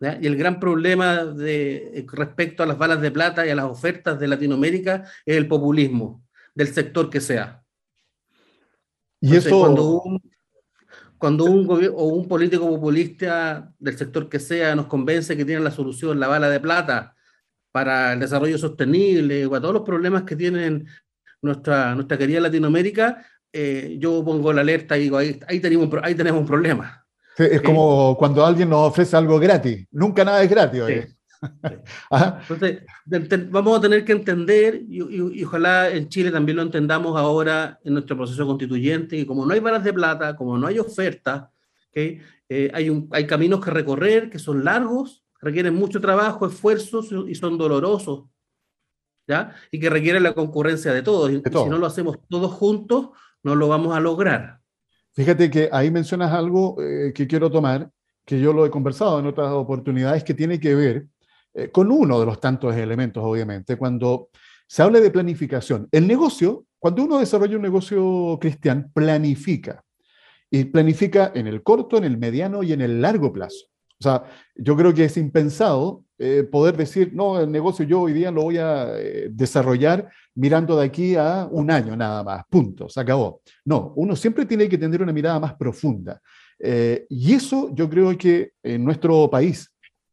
Y 0.00 0.26
el 0.26 0.36
gran 0.36 0.60
problema 0.60 1.24
de, 1.24 2.06
respecto 2.12 2.62
a 2.62 2.66
las 2.66 2.78
balas 2.78 3.00
de 3.00 3.10
plata 3.10 3.46
y 3.46 3.50
a 3.50 3.54
las 3.54 3.66
ofertas 3.66 4.18
de 4.18 4.28
Latinoamérica 4.28 5.04
es 5.26 5.36
el 5.36 5.48
populismo, 5.48 6.24
del 6.54 6.68
sector 6.68 7.10
que 7.10 7.20
sea. 7.20 7.62
Y 9.20 9.36
eso... 9.36 9.60
Cuando 9.60 10.02
un, 10.02 10.22
cuando 11.18 11.44
un, 11.44 11.68
o 11.94 12.04
un 12.04 12.28
político 12.28 12.66
populista 12.66 13.74
del 13.78 13.98
sector 13.98 14.28
que 14.30 14.40
sea 14.40 14.74
nos 14.74 14.86
convence 14.86 15.36
que 15.36 15.44
tiene 15.44 15.60
la 15.60 15.70
solución, 15.70 16.18
la 16.18 16.28
bala 16.28 16.48
de 16.48 16.60
plata, 16.60 17.14
para 17.72 18.14
el 18.14 18.20
desarrollo 18.20 18.56
sostenible, 18.56 19.44
o 19.44 19.54
a 19.54 19.60
todos 19.60 19.74
los 19.74 19.82
problemas 19.82 20.22
que 20.22 20.34
tienen 20.34 20.86
nuestra, 21.42 21.94
nuestra 21.94 22.18
querida 22.18 22.40
Latinoamérica, 22.40 23.24
eh, 23.52 23.96
yo 23.98 24.24
pongo 24.24 24.52
la 24.52 24.60
alerta 24.60 24.96
y 24.96 25.02
digo, 25.02 25.16
ahí, 25.16 25.38
ahí, 25.48 25.60
tenemos, 25.60 25.88
ahí 26.02 26.14
tenemos 26.14 26.40
un 26.40 26.46
problema. 26.46 27.04
es 27.36 27.62
como 27.62 28.16
cuando 28.16 28.44
alguien 28.44 28.68
nos 28.68 28.88
ofrece 28.88 29.16
algo 29.16 29.38
gratis. 29.38 29.86
Nunca 29.90 30.24
nada 30.24 30.42
es 30.42 30.50
gratis. 30.50 30.82
Entonces, 32.10 33.50
vamos 33.50 33.78
a 33.78 33.80
tener 33.80 34.04
que 34.04 34.12
entender, 34.12 34.82
y, 34.88 35.42
ojalá 35.42 35.90
en 35.90 36.08
Chile 36.08 36.30
también 36.30 36.56
lo 36.56 36.62
entendamos 36.62 37.16
ahora 37.16 37.78
en 37.82 37.94
nuestro 37.94 38.16
proceso 38.16 38.46
constituyente, 38.46 39.16
y 39.16 39.24
como 39.24 39.46
no 39.46 39.54
hay 39.54 39.60
balas 39.60 39.82
de 39.82 39.92
plata, 39.92 40.36
como 40.36 40.58
no 40.58 40.66
hay 40.66 40.78
oferta, 40.78 41.50
¿okay? 41.88 42.20
Eh, 42.48 42.70
hay, 42.74 42.90
un, 42.90 43.08
hay 43.12 43.26
caminos 43.26 43.64
que 43.64 43.70
recorrer 43.70 44.28
que 44.28 44.38
son 44.38 44.64
largos, 44.64 45.24
requieren 45.40 45.74
mucho 45.74 46.00
trabajo, 46.00 46.46
esfuerzos 46.46 47.08
y 47.26 47.34
son 47.34 47.56
dolorosos, 47.56 48.24
¿ya? 49.30 49.54
Y 49.70 49.78
que 49.78 49.88
requieren 49.88 50.22
la 50.22 50.34
concurrencia 50.34 50.92
de 50.92 51.02
todos. 51.02 51.30
Y, 51.30 51.36
si 51.36 51.68
no 51.68 51.78
lo 51.78 51.86
hacemos 51.86 52.18
todos 52.28 52.52
juntos, 52.52 53.10
no 53.42 53.54
lo 53.54 53.68
vamos 53.68 53.96
a 53.96 54.00
lograr. 54.00 54.58
Fíjate 55.12 55.50
que 55.50 55.68
ahí 55.72 55.90
mencionas 55.90 56.32
algo 56.32 56.76
eh, 56.82 57.12
que 57.14 57.26
quiero 57.26 57.50
tomar, 57.50 57.88
que 58.24 58.40
yo 58.40 58.52
lo 58.52 58.66
he 58.66 58.70
conversado 58.70 59.18
en 59.20 59.26
otras 59.26 59.50
oportunidades, 59.52 60.24
que 60.24 60.34
tiene 60.34 60.58
que 60.58 60.74
ver 60.74 61.06
eh, 61.54 61.70
con 61.70 61.90
uno 61.90 62.18
de 62.20 62.26
los 62.26 62.40
tantos 62.40 62.74
elementos, 62.76 63.22
obviamente, 63.24 63.76
cuando 63.76 64.28
se 64.66 64.82
habla 64.82 65.00
de 65.00 65.10
planificación. 65.10 65.88
El 65.90 66.06
negocio, 66.06 66.66
cuando 66.78 67.04
uno 67.04 67.18
desarrolla 67.18 67.56
un 67.56 67.62
negocio 67.62 68.38
cristiano, 68.40 68.90
planifica. 68.92 69.82
Y 70.52 70.64
planifica 70.64 71.30
en 71.34 71.46
el 71.46 71.62
corto, 71.62 71.96
en 71.96 72.04
el 72.04 72.18
mediano 72.18 72.62
y 72.62 72.72
en 72.72 72.80
el 72.80 73.00
largo 73.00 73.32
plazo. 73.32 73.66
O 74.00 74.02
sea, 74.02 74.24
yo 74.56 74.76
creo 74.76 74.94
que 74.94 75.04
es 75.04 75.16
impensado 75.18 76.04
eh, 76.18 76.42
poder 76.42 76.74
decir, 76.74 77.12
no, 77.14 77.38
el 77.38 77.50
negocio 77.50 77.84
yo 77.84 78.00
hoy 78.00 78.14
día 78.14 78.30
lo 78.30 78.42
voy 78.42 78.56
a 78.56 78.98
eh, 78.98 79.28
desarrollar 79.30 80.10
mirando 80.34 80.78
de 80.78 80.86
aquí 80.86 81.16
a 81.16 81.46
un 81.50 81.70
año 81.70 81.94
nada 81.96 82.24
más, 82.24 82.44
punto, 82.48 82.88
se 82.88 82.98
acabó. 82.98 83.42
No, 83.64 83.92
uno 83.96 84.16
siempre 84.16 84.46
tiene 84.46 84.70
que 84.70 84.78
tener 84.78 85.02
una 85.02 85.12
mirada 85.12 85.38
más 85.38 85.54
profunda. 85.54 86.18
Eh, 86.58 87.06
y 87.10 87.34
eso 87.34 87.70
yo 87.74 87.90
creo 87.90 88.16
que 88.16 88.52
en 88.62 88.84
nuestro 88.84 89.28
país 89.28 89.70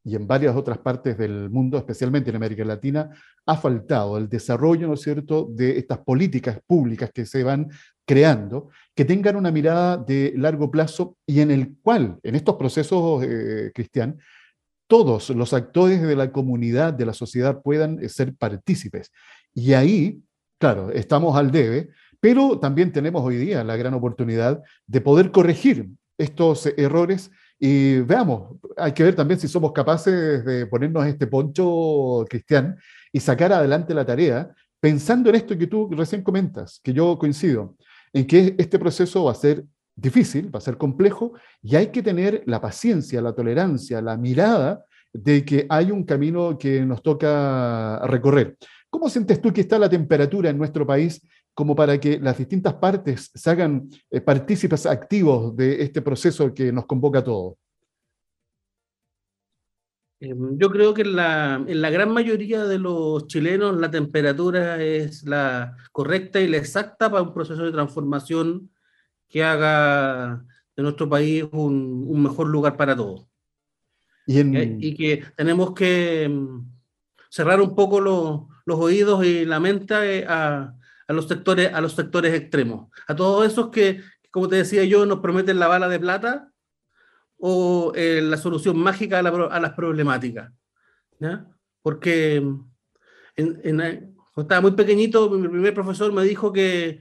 y 0.08 0.16
en 0.16 0.26
varias 0.26 0.56
otras 0.56 0.78
partes 0.78 1.18
del 1.18 1.50
mundo, 1.50 1.78
especialmente 1.78 2.30
en 2.30 2.38
América 2.38 2.64
Latina, 2.64 3.10
ha 3.46 3.58
faltado 3.58 4.18
el 4.18 4.30
desarrollo, 4.30 4.88
¿no 4.88 4.94
es 4.94 5.02
cierto?, 5.02 5.50
de 5.52 5.78
estas 5.78 5.98
políticas 5.98 6.62
públicas 6.66 7.12
que 7.14 7.26
se 7.26 7.44
van 7.44 7.70
creando, 8.06 8.70
que 8.96 9.04
tengan 9.04 9.36
una 9.36 9.52
mirada 9.52 9.98
de 9.98 10.34
largo 10.38 10.72
plazo 10.72 11.18
y 11.26 11.42
en 11.42 11.52
el 11.52 11.76
cual, 11.82 12.20
en 12.24 12.36
estos 12.36 12.56
procesos, 12.56 13.22
eh, 13.22 13.72
Cristian, 13.76 14.18
todos 14.88 15.30
los 15.32 15.52
actores 15.52 16.02
de 16.02 16.16
la 16.16 16.32
comunidad, 16.32 16.94
de 16.94 17.06
la 17.06 17.14
sociedad, 17.14 17.62
puedan 17.62 18.02
eh, 18.02 18.08
ser 18.08 18.34
partícipes. 18.34 19.12
Y 19.54 19.74
ahí, 19.74 20.22
claro, 20.58 20.90
estamos 20.90 21.36
al 21.36 21.52
debe, 21.52 21.90
pero 22.22 22.60
también 22.60 22.94
tenemos 22.94 23.24
hoy 23.24 23.36
día 23.36 23.62
la 23.66 23.76
gran 23.76 23.94
oportunidad 23.94 24.64
de 24.86 25.02
poder 25.02 25.32
corregir 25.32 25.90
estos 26.18 26.66
errores 26.78 27.30
y 27.60 28.00
veamos, 28.02 28.58
hay 28.76 28.92
que 28.92 29.04
ver 29.04 29.16
también 29.16 29.40
si 29.40 29.48
somos 29.48 29.72
capaces 29.72 30.46
de 30.46 30.68
ponernos 30.68 31.06
este 31.06 31.28
poncho, 31.28 32.26
Cristian, 32.30 32.78
y 33.12 33.20
sacar 33.20 33.52
adelante 33.52 33.94
la 33.94 34.06
tarea, 34.06 34.50
pensando 34.80 35.30
en 35.30 35.36
esto 35.36 35.58
que 35.58 35.68
tú 35.68 35.90
recién 35.92 36.22
comentas, 36.22 36.80
que 36.84 36.94
yo 36.94 37.18
coincido 37.18 37.76
en 38.14 38.28
que 38.28 38.56
este 38.58 38.78
proceso 38.78 39.24
va 39.24 39.32
a 39.32 39.36
ser 39.36 39.64
difícil, 39.96 40.54
va 40.54 40.60
a 40.60 40.62
ser 40.62 40.78
complejo, 40.78 41.34
y 41.62 41.76
hay 41.76 41.88
que 41.88 42.04
tener 42.04 42.44
la 42.46 42.62
paciencia, 42.62 43.22
la 43.22 43.34
tolerancia, 43.34 44.02
la 44.02 44.18
mirada 44.18 44.84
de 45.12 45.44
que 45.44 45.66
hay 45.70 45.92
un 45.92 46.04
camino 46.04 46.58
que 46.58 46.86
nos 46.86 47.02
toca 47.02 48.00
recorrer. 48.06 48.56
¿Cómo 48.90 49.10
sientes 49.10 49.42
tú 49.42 49.52
que 49.52 49.62
está 49.62 49.78
la 49.78 49.90
temperatura 49.90 50.50
en 50.50 50.58
nuestro 50.58 50.86
país 50.86 51.22
como 51.54 51.76
para 51.76 52.00
que 52.00 52.20
las 52.20 52.38
distintas 52.38 52.76
partes 52.76 53.32
se 53.34 53.50
hagan 53.50 53.90
eh, 54.10 54.22
partícipes 54.22 54.86
activos 54.86 55.56
de 55.56 55.82
este 55.82 56.02
proceso 56.02 56.54
que 56.54 56.72
nos 56.72 56.86
convoca 56.86 57.20
a 57.20 57.24
todos? 57.24 57.56
Em, 60.20 60.58
yo 60.58 60.70
creo 60.72 60.94
que 60.94 61.02
en 61.04 61.16
la, 61.16 61.64
en 61.68 61.82
la, 61.82 61.90
gran 61.90 62.12
mayoría 62.12 62.64
de 62.64 62.80
los 62.80 63.28
chilenos 63.28 63.78
la 63.78 63.92
temperatura 63.92 64.82
es 64.82 65.24
la 65.24 65.76
correcta 65.92 66.40
y 66.40 66.48
la 66.48 66.58
exacta 66.58 67.12
para 67.12 67.22
un 67.22 67.34
proceso 67.34 67.64
de 67.64 67.72
transformación 67.72 68.72
que 69.28 69.44
haga 69.44 70.44
de 70.76 70.84
nuestro 70.84 71.10
país 71.10 71.44
un, 71.52 72.06
un 72.08 72.24
mejor 72.24 72.48
lugar 72.48 72.78
para 72.78 72.96
todos. 72.96 73.28
Y, 74.26 74.40
y, 74.86 74.96
que 74.96 75.24
tenemos 75.36 75.74
que 75.74 76.24
em, 76.24 76.66
cerrar 77.30 77.62
un 77.62 77.76
poco 77.76 78.02
los, 78.02 78.42
los 78.68 78.78
oídos 78.80 79.26
y 79.26 79.46
la 79.46 79.62
mente 79.62 80.26
a, 80.28 80.76
a, 81.08 81.14
los 81.14 81.30
sectores, 81.30 81.74
a 81.74 81.80
los 81.80 81.94
sectores 81.94 82.34
extremos, 82.34 82.92
a 83.08 83.16
todos 83.16 83.50
esos 83.50 83.70
que, 83.70 84.02
como 84.30 84.50
te 84.50 84.58
decía 84.58 84.84
yo, 84.84 85.06
nos 85.06 85.22
prometen 85.22 85.58
la 85.58 85.68
bala 85.68 85.88
de 85.88 86.02
plata 86.02 86.52
o 87.40 87.94
eh, 87.96 88.22
la 88.22 88.36
solución 88.36 88.78
mágica 88.78 89.20
a, 89.20 89.60
las 89.62 89.74
problemáticas. 89.74 90.52
Porque 91.82 92.36
en, 93.38 93.56
cuando 94.34 94.42
estaba 94.42 94.60
muy 94.60 94.72
pequeñito, 94.72 95.30
mi 95.30 95.48
primer 95.48 95.74
profesor 95.74 96.12
me 96.12 96.26
dijo 96.26 96.52
que 96.52 97.00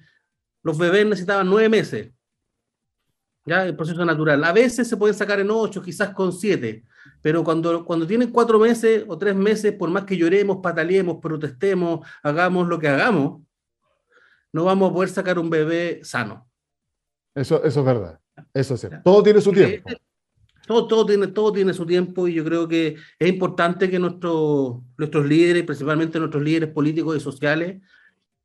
los 0.62 0.78
bebés 0.78 1.04
necesitaban 1.04 1.50
nueve 1.50 1.68
meses. 1.68 2.12
¿ya? 3.44 3.66
El 3.66 3.74
proceso 3.74 4.04
natural. 4.04 4.44
A 4.44 4.52
veces 4.52 4.86
se 4.86 4.96
pueden 4.96 5.16
sacar 5.16 5.40
en 5.40 5.50
ocho, 5.50 5.82
quizás 5.82 6.10
con 6.10 6.32
siete, 6.32 6.84
pero 7.22 7.42
cuando, 7.42 7.84
cuando 7.84 8.06
tienen 8.06 8.30
cuatro 8.30 8.58
meses 8.58 9.04
o 9.08 9.18
tres 9.18 9.34
meses, 9.34 9.72
por 9.72 9.90
más 9.90 10.04
que 10.04 10.16
lloremos, 10.16 10.58
pataleemos, 10.62 11.18
protestemos, 11.20 12.06
hagamos 12.22 12.68
lo 12.68 12.78
que 12.78 12.88
hagamos, 12.88 13.42
no 14.52 14.64
vamos 14.64 14.90
a 14.90 14.94
poder 14.94 15.08
sacar 15.08 15.38
un 15.38 15.50
bebé 15.50 16.00
sano. 16.02 16.48
Eso, 17.34 17.62
eso 17.64 17.80
es 17.80 17.86
verdad. 17.86 18.20
Eso 18.54 18.76
sí. 18.76 18.88
Todo 19.04 19.22
tiene 19.22 19.40
su 19.40 19.52
tiempo. 19.52 19.90
Todo, 20.66 20.88
todo, 20.88 21.06
tiene, 21.06 21.28
todo 21.28 21.52
tiene 21.52 21.72
su 21.74 21.86
tiempo 21.86 22.26
y 22.26 22.34
yo 22.34 22.44
creo 22.44 22.66
que 22.66 22.96
es 23.18 23.28
importante 23.28 23.88
que 23.88 23.98
nuestros 23.98 24.78
nuestros 24.96 25.26
líderes, 25.26 25.62
principalmente 25.62 26.18
nuestros 26.18 26.42
líderes 26.42 26.70
políticos 26.70 27.16
y 27.16 27.20
sociales, 27.20 27.80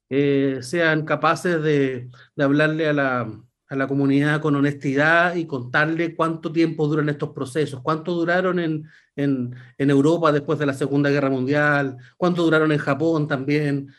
eh, 0.09 0.59
sean 0.61 1.03
capaces 1.05 1.61
de, 1.63 2.09
de 2.35 2.43
hablarle 2.43 2.89
a 2.89 2.93
la, 2.93 3.41
a 3.71 3.75
la, 3.75 3.87
comunidad 3.87 4.41
con 4.41 4.55
honestidad 4.55 5.35
y 5.35 5.45
contarle 5.45 6.15
cuánto 6.15 6.51
tiempo 6.51 6.87
duran 6.87 7.09
estos 7.09 7.29
procesos, 7.29 7.81
cuánto 7.81 8.13
duraron 8.13 8.59
en, 8.59 8.85
en, 9.15 9.55
en 9.77 9.89
Europa 9.89 10.31
después 10.31 10.59
de 10.59 10.65
la 10.65 10.73
Segunda 10.73 11.09
Guerra 11.09 11.29
Mundial, 11.29 11.97
cuánto 12.17 12.43
duraron 12.43 12.71
en 12.71 12.77
Japón 12.77 13.27
también, 13.27 13.93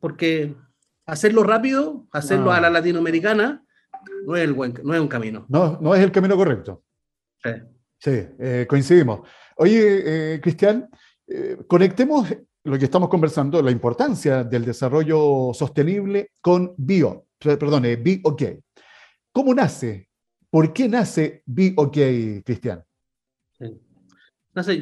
porque 0.00 0.54
hacerlo 1.06 1.42
rápido, 1.42 2.06
hacerlo 2.12 2.52
a 2.52 2.60
la 2.60 2.70
latinoamericana, 2.70 3.64
no 4.26 4.36
es, 4.36 4.44
el 4.44 4.52
buen, 4.52 4.74
no 4.84 4.94
es 4.94 5.00
un 5.00 5.08
camino. 5.08 5.46
No, 5.48 5.78
no 5.80 5.94
es 5.94 6.02
el 6.02 6.12
camino 6.12 6.36
correcto. 6.36 6.82
Sí, 7.98 8.26
eh, 8.38 8.66
coincidimos. 8.68 9.20
Oye, 9.56 10.34
eh, 10.34 10.40
Cristian, 10.40 10.88
eh, 11.26 11.58
conectemos 11.66 12.34
lo 12.64 12.78
que 12.78 12.84
estamos 12.84 13.08
conversando, 13.08 13.62
la 13.62 13.70
importancia 13.70 14.44
del 14.44 14.64
desarrollo 14.64 15.52
sostenible 15.52 16.32
con 16.40 16.74
Bio, 16.76 17.26
perdón, 17.38 17.84
BioK. 18.02 18.42
¿Cómo 19.32 19.54
nace? 19.54 20.08
¿Por 20.50 20.72
qué 20.72 20.88
nace 20.88 21.42
BioK, 21.46 22.44
Cristian? 22.44 22.84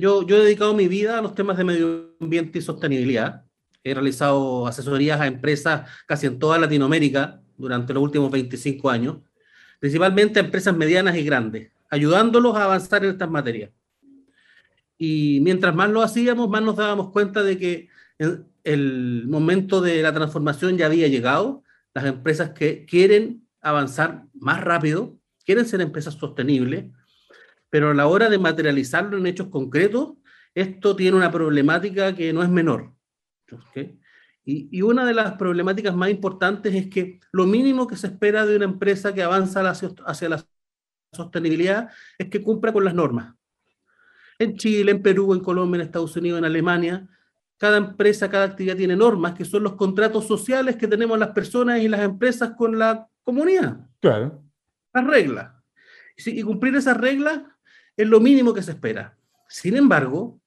yo, 0.01 0.27
yo 0.27 0.37
he 0.37 0.45
dedicado 0.45 0.75
mi 0.75 0.89
vida 0.89 1.19
a 1.19 1.23
los 1.23 1.35
temas 1.35 1.57
de 1.59 1.65
medio 1.65 2.17
ambiente 2.21 2.59
y 2.59 2.63
sostenibilidad. 2.63 3.45
He 3.85 3.95
realizado 3.95 4.67
asesorías 4.67 5.21
a 5.21 5.27
empresas 5.27 5.89
casi 6.07 6.27
en 6.27 6.39
toda 6.39 6.59
Latinoamérica 6.59 7.41
durante 7.57 7.93
los 7.93 8.03
últimos 8.03 8.31
25 8.31 8.91
años, 8.91 9.19
principalmente 9.79 10.41
a 10.41 10.45
empresas 10.45 10.77
medianas 10.77 11.17
y 11.17 11.25
grandes 11.25 11.71
ayudándolos 11.91 12.57
a 12.57 12.65
avanzar 12.65 13.05
en 13.05 13.11
estas 13.11 13.31
materias. 13.31 13.71
Y 14.97 15.41
mientras 15.43 15.75
más 15.75 15.91
lo 15.91 16.03
hacíamos, 16.03 16.49
más 16.49 16.63
nos 16.63 16.77
dábamos 16.77 17.11
cuenta 17.11 17.43
de 17.43 17.59
que 17.59 17.89
el 18.65 19.27
momento 19.29 19.81
de 19.81 20.03
la 20.03 20.13
transformación 20.13 20.77
ya 20.77 20.87
había 20.87 21.09
llegado. 21.09 21.63
Las 21.95 22.05
empresas 22.05 22.51
que 22.51 22.85
quieren 22.85 23.48
avanzar 23.71 24.25
más 24.35 24.63
rápido, 24.63 25.19
quieren 25.45 25.67
ser 25.67 25.81
empresas 25.81 26.15
sostenibles, 26.15 26.87
pero 27.71 27.91
a 27.91 27.95
la 27.95 28.07
hora 28.07 28.29
de 28.29 28.39
materializarlo 28.39 29.19
en 29.19 29.27
hechos 29.27 29.49
concretos, 29.49 30.15
esto 30.55 30.97
tiene 30.97 31.17
una 31.17 31.31
problemática 31.31 32.15
que 32.15 32.33
no 32.33 32.43
es 32.43 32.49
menor. 32.49 32.93
Y, 34.45 34.81
una 34.83 35.05
de 35.05 35.15
las 35.15 35.35
problemáticas 35.35 35.95
más 35.95 36.11
importantes 36.11 36.75
es 36.75 36.89
que 36.89 37.21
lo 37.33 37.47
mínimo 37.47 37.87
que 37.87 37.97
se 37.97 38.07
espera 38.07 38.47
de 38.47 38.57
una 38.57 38.65
empresa 38.65 39.13
que 39.13 39.23
avanza 39.23 39.61
hacia 39.69 40.29
la 40.29 40.45
sostenibilidad 41.13 41.91
es 42.17 42.29
que 42.29 42.43
cumpla 42.43 42.73
con 42.73 42.85
las 42.85 42.95
normas. 42.95 43.35
En 44.39 44.57
Chile, 44.57 44.93
en 44.93 45.03
Perú, 45.03 45.35
en 45.35 45.41
Colombia, 45.41 45.81
en 45.81 45.87
Estados 45.87 46.17
Unidos, 46.17 46.39
en 46.39 46.45
Alemania, 46.45 47.09
cada 47.59 47.77
empresa, 47.77 48.31
cada 48.31 48.45
actividad 48.45 48.77
tiene 48.77 48.97
normas 48.97 49.35
que 49.35 49.45
son 49.45 49.65
los 49.65 49.75
contratos 49.75 50.27
sociales 50.27 50.77
que 50.77 50.87
tenemos 50.87 51.19
las 51.19 51.31
personas 51.31 51.81
y 51.81 51.89
las 51.89 52.01
empresas 52.01 52.53
con 52.57 52.79
la 52.79 53.09
comunidad. 53.29 53.77
Claro. 54.01 54.43
Las 54.95 55.07
reglas. 55.07 55.53
Y 56.17 56.43
cumplir 56.43 56.75
esas 56.77 56.97
reglas 56.97 57.43
es 57.95 58.09
lo 58.09 58.21
mínimo 58.21 58.55
que 58.55 58.62
se 58.62 58.71
espera. 58.71 59.19
Sin 59.51 59.77
embargo, 59.77 60.41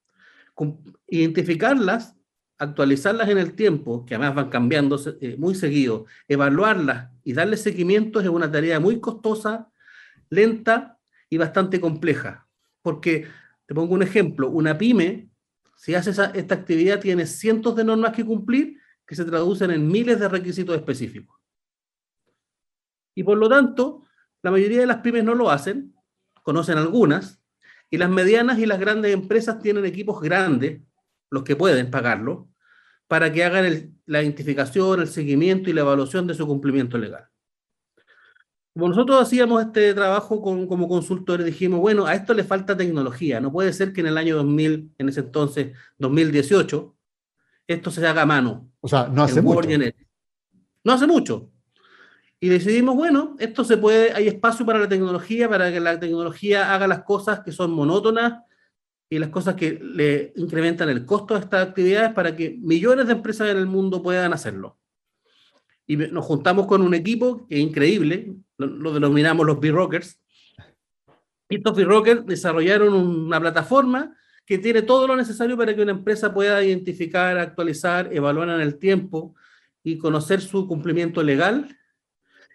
identificarlas, 1.06 2.16
actualizarlas 2.58 3.28
en 3.28 3.38
el 3.38 3.54
tiempo, 3.54 4.04
que 4.04 4.16
además 4.16 4.34
van 4.34 4.50
cambiando 4.50 5.00
eh, 5.20 5.36
muy 5.38 5.54
seguido, 5.54 6.06
evaluarlas 6.26 7.08
y 7.22 7.34
darle 7.34 7.56
seguimiento 7.56 8.18
es 8.18 8.26
una 8.26 8.50
tarea 8.50 8.80
muy 8.80 8.98
costosa, 8.98 9.70
lenta 10.28 10.98
y 11.30 11.36
bastante 11.36 11.78
compleja. 11.78 12.48
Porque, 12.82 13.28
te 13.64 13.76
pongo 13.76 13.94
un 13.94 14.02
ejemplo, 14.02 14.50
una 14.50 14.76
pyme, 14.76 15.28
si 15.76 15.94
hace 15.94 16.10
esta 16.10 16.54
actividad, 16.56 16.98
tiene 16.98 17.26
cientos 17.26 17.76
de 17.76 17.84
normas 17.84 18.12
que 18.12 18.24
cumplir 18.24 18.76
que 19.06 19.14
se 19.14 19.24
traducen 19.24 19.70
en 19.70 19.86
miles 19.86 20.18
de 20.18 20.28
requisitos 20.28 20.74
específicos. 20.74 21.41
Y 23.14 23.24
por 23.24 23.38
lo 23.38 23.48
tanto, 23.48 24.04
la 24.42 24.50
mayoría 24.50 24.80
de 24.80 24.86
las 24.86 24.98
pymes 24.98 25.24
no 25.24 25.34
lo 25.34 25.50
hacen, 25.50 25.94
conocen 26.42 26.78
algunas, 26.78 27.40
y 27.90 27.98
las 27.98 28.10
medianas 28.10 28.58
y 28.58 28.66
las 28.66 28.80
grandes 28.80 29.12
empresas 29.12 29.60
tienen 29.60 29.84
equipos 29.84 30.20
grandes, 30.20 30.80
los 31.30 31.42
que 31.44 31.56
pueden 31.56 31.90
pagarlo, 31.90 32.48
para 33.06 33.32
que 33.32 33.44
hagan 33.44 33.94
la 34.06 34.22
identificación, 34.22 35.00
el 35.00 35.08
seguimiento 35.08 35.68
y 35.68 35.74
la 35.74 35.82
evaluación 35.82 36.26
de 36.26 36.34
su 36.34 36.46
cumplimiento 36.46 36.96
legal. 36.96 37.28
Como 38.72 38.88
nosotros 38.88 39.20
hacíamos 39.20 39.62
este 39.62 39.92
trabajo 39.92 40.40
como 40.40 40.88
consultores, 40.88 41.44
dijimos, 41.44 41.80
bueno, 41.80 42.06
a 42.06 42.14
esto 42.14 42.32
le 42.32 42.42
falta 42.42 42.74
tecnología. 42.74 43.38
No 43.38 43.52
puede 43.52 43.74
ser 43.74 43.92
que 43.92 44.00
en 44.00 44.06
el 44.06 44.16
año 44.16 44.36
2000, 44.36 44.94
en 44.96 45.08
ese 45.10 45.20
entonces, 45.20 45.76
2018, 45.98 46.96
esto 47.66 47.90
se 47.90 48.06
haga 48.06 48.22
a 48.22 48.26
mano. 48.26 48.70
O 48.80 48.88
sea, 48.88 49.08
no 49.08 49.24
hace 49.24 49.42
mucho. 49.42 49.68
No 50.82 50.92
hace 50.94 51.06
mucho. 51.06 51.51
Y 52.42 52.48
decidimos, 52.48 52.96
bueno, 52.96 53.36
esto 53.38 53.62
se 53.62 53.76
puede, 53.76 54.12
hay 54.14 54.26
espacio 54.26 54.66
para 54.66 54.80
la 54.80 54.88
tecnología, 54.88 55.48
para 55.48 55.70
que 55.70 55.78
la 55.78 56.00
tecnología 56.00 56.74
haga 56.74 56.88
las 56.88 57.04
cosas 57.04 57.38
que 57.38 57.52
son 57.52 57.70
monótonas 57.70 58.42
y 59.08 59.20
las 59.20 59.28
cosas 59.28 59.54
que 59.54 59.78
le 59.80 60.32
incrementan 60.34 60.88
el 60.88 61.06
costo 61.06 61.34
de 61.34 61.40
estas 61.40 61.68
actividades 61.68 62.12
para 62.14 62.34
que 62.34 62.58
millones 62.60 63.06
de 63.06 63.12
empresas 63.12 63.48
en 63.48 63.58
el 63.58 63.66
mundo 63.66 64.02
puedan 64.02 64.32
hacerlo. 64.32 64.76
Y 65.86 65.96
nos 65.96 66.24
juntamos 66.24 66.66
con 66.66 66.82
un 66.82 66.94
equipo 66.94 67.46
que 67.46 67.60
increíble, 67.60 68.34
lo, 68.58 68.92
denominamos 68.92 69.46
los 69.46 69.60
B-Rockers. 69.60 70.20
Estos 71.48 71.76
B-Rockers 71.76 72.26
desarrollaron 72.26 72.92
una 72.92 73.38
plataforma 73.38 74.16
que 74.44 74.58
tiene 74.58 74.82
todo 74.82 75.06
lo 75.06 75.14
necesario 75.14 75.56
para 75.56 75.76
que 75.76 75.82
una 75.82 75.92
empresa 75.92 76.34
pueda 76.34 76.60
identificar, 76.64 77.38
actualizar, 77.38 78.12
evaluar 78.12 78.48
en 78.48 78.62
el 78.62 78.80
tiempo 78.80 79.36
y 79.84 79.96
conocer 79.96 80.40
su 80.40 80.66
cumplimiento 80.66 81.22
legal 81.22 81.78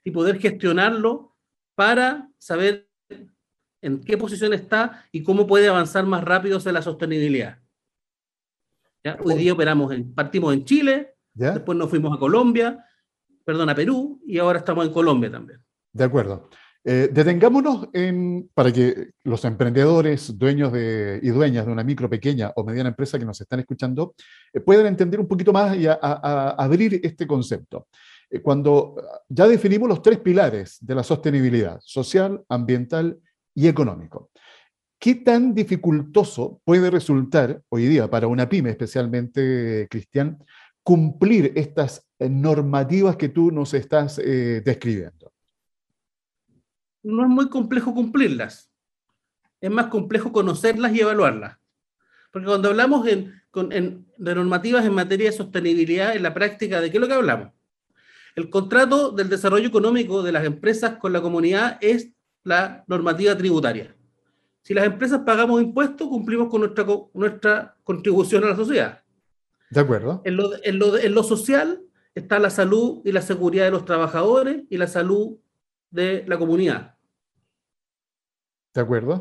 y 0.08 0.12
poder 0.12 0.39
gestionarlo 0.39 1.36
para 1.76 2.30
saber 2.38 2.89
en 3.82 4.00
qué 4.00 4.17
posición 4.17 4.54
está 4.54 5.06
y 5.12 5.22
cómo 5.22 5.46
puede 5.46 5.67
avanzar 5.67 6.06
más 6.06 6.24
rápido 6.24 6.60
hacia 6.60 6.72
la 6.72 6.82
sostenibilidad. 6.82 7.60
Hoy 9.22 9.36
día 9.36 9.52
operamos 9.52 9.91
en, 9.91 10.13
partimos 10.15 10.54
en 10.54 10.63
Chile, 10.63 11.15
después 11.34 11.78
nos 11.78 11.89
fuimos 11.89 12.15
a 12.15 12.20
Colombia, 12.20 12.86
perdón, 13.43 13.70
a 13.70 13.76
Perú 13.76 14.22
y 14.26 14.38
ahora 14.38 14.60
estamos 14.60 14.88
en 14.88 14.93
Colombia 14.93 15.30
también. 15.30 15.60
De 15.91 16.06
acuerdo. 16.06 16.50
Eh, 16.86 17.10
detengámonos 17.12 17.89
en, 17.91 18.50
para 18.54 18.72
que 18.72 19.10
los 19.26 19.43
emprendedores, 19.43 20.38
dueños 20.38 20.72
de, 20.72 21.20
y 21.22 21.32
dueñas 21.32 21.65
de 21.65 21.72
una 21.74 21.84
micro, 21.84 22.10
pequeña 22.10 22.54
o 22.56 22.63
mediana 22.63 22.91
empresa 22.91 23.20
que 23.20 23.26
nos 23.26 23.41
están 23.41 23.60
escuchando 23.60 24.15
eh, 24.54 24.62
puedan 24.62 24.86
entender 24.86 25.20
un 25.20 25.28
poquito 25.28 25.52
más 25.52 25.76
y 25.76 25.86
a 25.86 25.96
abrir 26.58 27.02
este 27.04 27.28
concepto. 27.28 27.88
Eh, 28.30 28.42
cuando 28.42 28.96
ya 29.30 29.48
definimos 29.48 29.88
los 29.88 30.02
tres 30.02 30.20
pilares 30.20 30.78
de 30.82 30.96
la 30.96 31.04
sostenibilidad, 31.04 31.80
social, 31.82 32.44
ambiental 32.50 33.20
y 33.54 33.68
económico. 33.68 34.32
¿Qué 35.00 35.16
tan 35.16 35.54
dificultoso 35.54 36.60
puede 36.63 36.90
resultar 36.90 37.62
hoy 37.70 37.86
día 37.86 38.10
para 38.10 38.28
una 38.28 38.50
pyme, 38.50 38.72
especialmente 38.72 39.88
Cristian, 39.90 40.44
cumplir 40.84 41.54
estas 41.56 42.08
eh, 42.20 42.30
normativas 42.30 43.16
que 43.16 43.30
tú 43.30 43.52
nos 43.52 43.74
estás 43.74 44.20
eh, 44.20 44.62
describiendo? 44.66 45.32
No 47.04 47.24
es 47.24 47.30
muy 47.30 47.50
complejo 47.50 47.94
cumplirlas. 47.94 48.72
Es 49.62 49.72
más 49.72 49.88
complejo 49.88 50.32
conocerlas 50.32 50.94
y 50.94 51.02
evaluarlas. 51.02 51.58
Porque 52.32 52.48
cuando 52.48 52.70
hablamos 52.70 53.06
de 53.06 54.36
normativas 54.36 54.86
en 54.86 54.94
materia 54.94 55.32
de 55.32 55.38
sostenibilidad, 55.38 56.16
en 56.16 56.24
la 56.24 56.34
práctica, 56.34 56.82
¿de 56.82 56.92
qué 56.92 56.98
es 56.98 57.02
lo 57.02 57.08
que 57.08 57.13
hablamos? 57.13 57.57
El 58.38 58.52
contrato 58.52 59.10
del 59.10 59.30
desarrollo 59.30 59.67
económico 59.67 60.21
de 60.21 60.32
las 60.32 60.45
empresas 60.45 60.97
con 60.97 61.12
la 61.12 61.23
comunidad 61.23 61.80
es 61.82 62.12
la 62.43 62.84
normativa 62.86 63.36
tributaria. 63.36 63.95
Si 64.62 64.76
las 64.76 64.86
empresas 64.86 65.21
pagamos 65.26 65.60
impuestos, 65.60 66.08
cumplimos 66.08 66.47
con 66.47 66.62
nuestra, 66.62 66.86
nuestra 67.15 67.76
contribución 67.84 68.43
a 68.43 68.50
la 68.50 68.56
sociedad. 68.56 69.02
De 69.71 69.80
acuerdo. 69.80 70.21
En 70.23 70.36
lo, 70.36 70.52
en, 70.63 71.15
lo, 71.15 71.23
social 71.23 71.82
está 72.13 72.38
la 72.38 72.52
salud 72.52 73.02
y 73.04 73.12
la 73.12 73.23
seguridad 73.23 73.65
de 73.65 73.71
los 73.71 73.86
trabajadores 73.86 74.65
y 74.69 74.78
la 74.78 74.86
salud 74.86 75.39
de 75.89 76.23
la 76.28 76.38
comunidad. 76.38 76.95
De 78.71 78.82
acuerdo. 78.82 79.19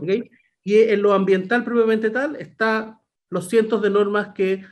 Y 0.62 0.74
en 0.74 1.00
lo 1.00 1.14
ambiental 1.14 1.64
propiamente 1.64 2.10
tal 2.10 2.36
está 2.36 3.00
los 3.30 3.48
cientos 3.48 3.80
de 3.80 3.88
normas 3.88 4.34
que 4.34 4.62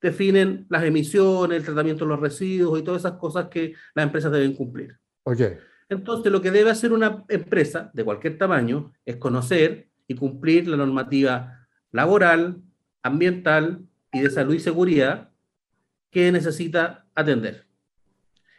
definen 0.00 0.66
las 0.68 0.84
emisiones, 0.84 1.58
el 1.58 1.64
tratamiento 1.64 2.04
de 2.04 2.10
los 2.10 2.20
residuos 2.20 2.78
y 2.78 2.82
todas 2.82 3.02
esas 3.02 3.18
cosas 3.18 3.48
que 3.48 3.74
las 3.94 4.04
empresas 4.04 4.32
deben 4.32 4.54
cumplir. 4.54 4.96
Okay. 5.24 5.56
Entonces, 5.88 6.30
lo 6.30 6.40
que 6.42 6.50
debe 6.50 6.70
hacer 6.70 6.92
una 6.92 7.24
empresa 7.28 7.90
de 7.94 8.04
cualquier 8.04 8.38
tamaño 8.38 8.92
es 9.04 9.16
conocer 9.16 9.88
y 10.06 10.14
cumplir 10.14 10.68
la 10.68 10.76
normativa 10.76 11.66
laboral, 11.92 12.62
ambiental 13.02 13.86
y 14.12 14.20
de 14.20 14.30
salud 14.30 14.54
y 14.54 14.60
seguridad 14.60 15.30
que 16.10 16.30
necesita 16.32 17.06
atender. 17.14 17.66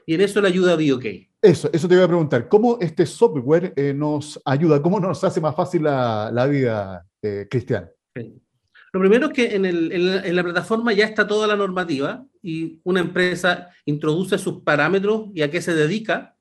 Y 0.06 0.16
en 0.16 0.22
eso 0.22 0.42
le 0.42 0.48
ayuda 0.48 0.76
BioK. 0.76 1.06
Eso, 1.42 1.70
eso 1.72 1.88
te 1.88 1.94
iba 1.94 2.04
a 2.04 2.08
preguntar. 2.08 2.50
¿Cómo 2.50 2.78
este 2.82 3.06
software 3.06 3.74
eh, 3.76 3.94
nos 3.94 4.42
ayuda? 4.44 4.82
¿Cómo 4.82 5.00
nos 5.00 5.24
hace 5.24 5.40
más 5.40 5.56
fácil 5.56 5.84
la, 5.84 6.48
vida, 6.50 7.08
eh, 7.22 7.48
Cristian? 7.50 7.90
Lo 8.92 9.00
primero 9.00 9.28
es 9.28 9.34
que 9.34 9.56
en, 9.56 10.36
la, 10.36 10.44
plataforma 10.44 10.94
ya 10.94 11.06
está 11.06 11.28
toda 11.28 11.46
la 11.46 11.56
normativa 11.56 12.26
y 12.42 12.80
una 12.84 13.02
empresa 13.02 13.70
introduce 13.86 14.38
sus 14.38 14.64
parámetros 14.64 15.30
y 15.34 15.44
a 15.44 15.52
qué 15.52 15.62
se 15.62 15.76
dedica, 15.76 16.36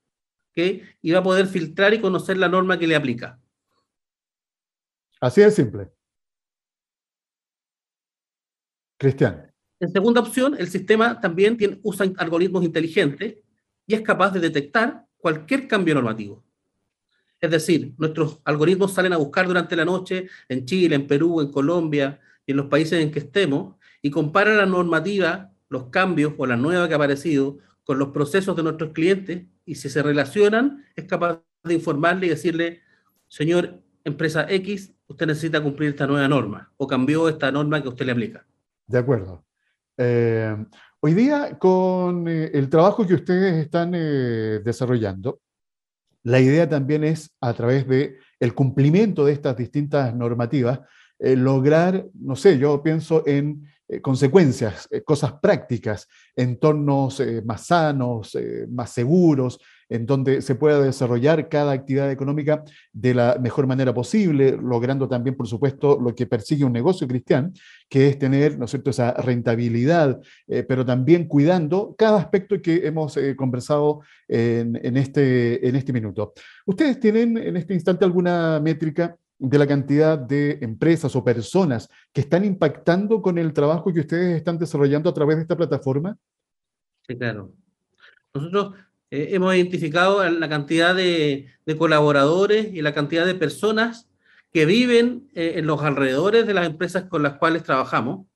que 0.53 0.83
y 1.01 1.11
va 1.11 1.19
a 1.19 1.23
poder 1.23 1.45
filtrar 1.45 1.93
y 1.93 2.01
conocer 2.01 2.37
la 2.37 2.49
norma 2.49 2.79
que 2.79 2.87
le 2.87 2.95
aplica. 2.95 3.39
Así 5.21 5.41
de 5.41 5.51
simple. 5.51 5.91
Cristian. 8.97 9.51
En 9.79 9.91
segunda 9.91 10.21
opción, 10.21 10.55
el 10.57 10.67
sistema 10.69 11.21
también 11.21 11.55
tiene, 11.55 11.79
usa 11.83 12.05
algoritmos 12.17 12.63
inteligentes 12.63 13.37
y 13.85 13.93
es 13.93 14.01
capaz 14.01 14.31
de 14.31 14.39
detectar 14.39 15.05
cualquier 15.17 15.67
cambio 15.67 15.93
normativo. 15.95 16.43
Es 17.39 17.51
decir, 17.51 17.93
nuestros 17.97 18.41
algoritmos 18.43 18.93
salen 18.93 19.13
a 19.13 19.17
buscar 19.17 19.47
durante 19.47 19.75
la 19.75 19.85
noche 19.85 20.27
en 20.49 20.65
Chile, 20.65 20.95
en 20.95 21.07
Perú, 21.07 21.39
en 21.39 21.51
Colombia, 21.51 22.19
en 22.51 22.57
los 22.57 22.67
países 22.67 23.01
en 23.01 23.11
que 23.11 23.19
estemos 23.19 23.75
y 24.01 24.11
compara 24.11 24.53
la 24.53 24.65
normativa, 24.65 25.51
los 25.69 25.85
cambios 25.85 26.33
o 26.37 26.45
la 26.45 26.55
nueva 26.55 26.87
que 26.87 26.93
ha 26.93 26.97
aparecido 26.97 27.57
con 27.83 27.99
los 27.99 28.09
procesos 28.09 28.55
de 28.55 28.63
nuestros 28.63 28.91
clientes 28.91 29.45
y 29.65 29.75
si 29.75 29.89
se 29.89 30.01
relacionan, 30.01 30.85
es 30.95 31.05
capaz 31.05 31.41
de 31.63 31.73
informarle 31.73 32.27
y 32.27 32.29
decirle, 32.29 32.81
señor 33.27 33.81
empresa 34.03 34.45
X, 34.49 34.93
usted 35.07 35.27
necesita 35.27 35.61
cumplir 35.61 35.89
esta 35.89 36.07
nueva 36.07 36.27
norma 36.27 36.71
o 36.77 36.87
cambió 36.87 37.27
esta 37.29 37.51
norma 37.51 37.81
que 37.81 37.89
usted 37.89 38.05
le 38.05 38.11
aplica. 38.11 38.45
De 38.87 38.97
acuerdo. 38.97 39.45
Eh, 39.97 40.55
hoy 41.01 41.13
día, 41.13 41.57
con 41.59 42.27
eh, 42.27 42.51
el 42.53 42.69
trabajo 42.69 43.05
que 43.05 43.15
ustedes 43.15 43.55
están 43.55 43.91
eh, 43.93 44.61
desarrollando, 44.63 45.41
la 46.23 46.39
idea 46.39 46.67
también 46.67 47.03
es, 47.03 47.35
a 47.41 47.53
través 47.53 47.87
de 47.87 48.17
cumplimiento 48.55 49.25
de 49.25 49.33
estas 49.33 49.57
distintas 49.57 50.13
normativas, 50.15 50.79
eh, 51.19 51.35
lograr, 51.35 52.05
no 52.13 52.35
sé, 52.35 52.57
yo 52.57 52.81
pienso 52.81 53.23
en 53.27 53.67
consecuencias, 54.03 54.87
cosas 55.03 55.33
prácticas, 55.41 56.07
entornos 56.35 57.23
más 57.43 57.65
sanos, 57.65 58.37
más 58.69 58.91
seguros, 58.91 59.59
en 59.89 60.05
donde 60.05 60.41
se 60.41 60.55
pueda 60.55 60.79
desarrollar 60.79 61.49
cada 61.49 61.71
actividad 61.71 62.11
económica 62.11 62.63
de 62.93 63.15
la 63.15 63.37
mejor 63.41 63.65
manera 63.65 63.93
posible, 63.93 64.55
logrando 64.61 65.09
también, 65.09 65.35
por 65.35 65.47
supuesto, 65.47 65.99
lo 65.99 66.13
que 66.13 66.27
persigue 66.27 66.63
un 66.63 66.73
negocio 66.73 67.07
cristiano, 67.07 67.51
que 67.89 68.07
es 68.07 68.19
tener, 68.19 68.57
¿no 68.57 68.65
es 68.65 68.71
cierto?, 68.71 68.91
esa 68.91 69.13
rentabilidad, 69.13 70.21
eh, 70.47 70.63
pero 70.63 70.85
también 70.85 71.25
cuidando 71.27 71.95
cada 71.97 72.19
aspecto 72.19 72.61
que 72.61 72.85
hemos 72.85 73.17
eh, 73.17 73.35
conversado 73.35 74.01
en, 74.27 74.95
este, 74.95 75.67
en 75.67 75.75
este 75.75 75.91
minuto. 75.91 76.33
¿Ustedes 76.67 76.99
tienen 76.99 77.35
en 77.37 77.57
este 77.57 77.73
instante 77.73 78.05
alguna 78.05 78.59
métrica? 78.59 79.17
De 79.39 79.57
la 79.57 79.65
cantidad 79.65 80.17
de 80.17 80.59
empresas 80.61 81.15
o 81.15 81.23
personas 81.23 81.89
que 82.13 82.21
están 82.21 82.43
impactando 82.43 83.21
con 83.21 83.37
el 83.37 83.53
trabajo 83.53 83.93
que 83.93 84.01
ustedes 84.01 84.35
están 84.35 84.57
desarrollando 84.57 85.09
a 85.09 85.13
través 85.13 85.37
de 85.37 85.43
esta 85.43 85.55
plataforma? 85.55 86.17
Claro. 87.07 87.53
Nosotros 88.33 88.75
eh, 89.09 89.29
hemos 89.31 89.55
identificado 89.55 90.29
la 90.29 90.49
cantidad 90.49 90.93
de, 90.93 91.47
colaboradores 91.77 92.73
y 92.73 92.81
la 92.81 92.93
cantidad 92.93 93.25
de 93.25 93.33
personas 93.33 94.09
que 94.51 94.65
viven 94.65 95.29
eh, 95.33 95.53
en 95.55 95.67
los 95.67 95.81
alrededores 95.81 96.45
de 96.45 96.53
las 96.53 96.65
empresas 96.67 97.05
con 97.05 97.23
las 97.23 97.37
cuales 97.37 97.63
trabajamos. 97.63 98.27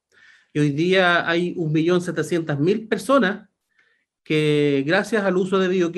Y 0.54 0.60
hoy 0.60 0.70
día 0.70 1.28
hay 1.28 1.54
1.700.000 1.56 2.88
personas 2.88 3.50
que 4.24 4.84
gracias 4.88 5.24
al 5.26 5.36
uso 5.36 5.60
de 5.60 5.68
BioK 5.68 5.98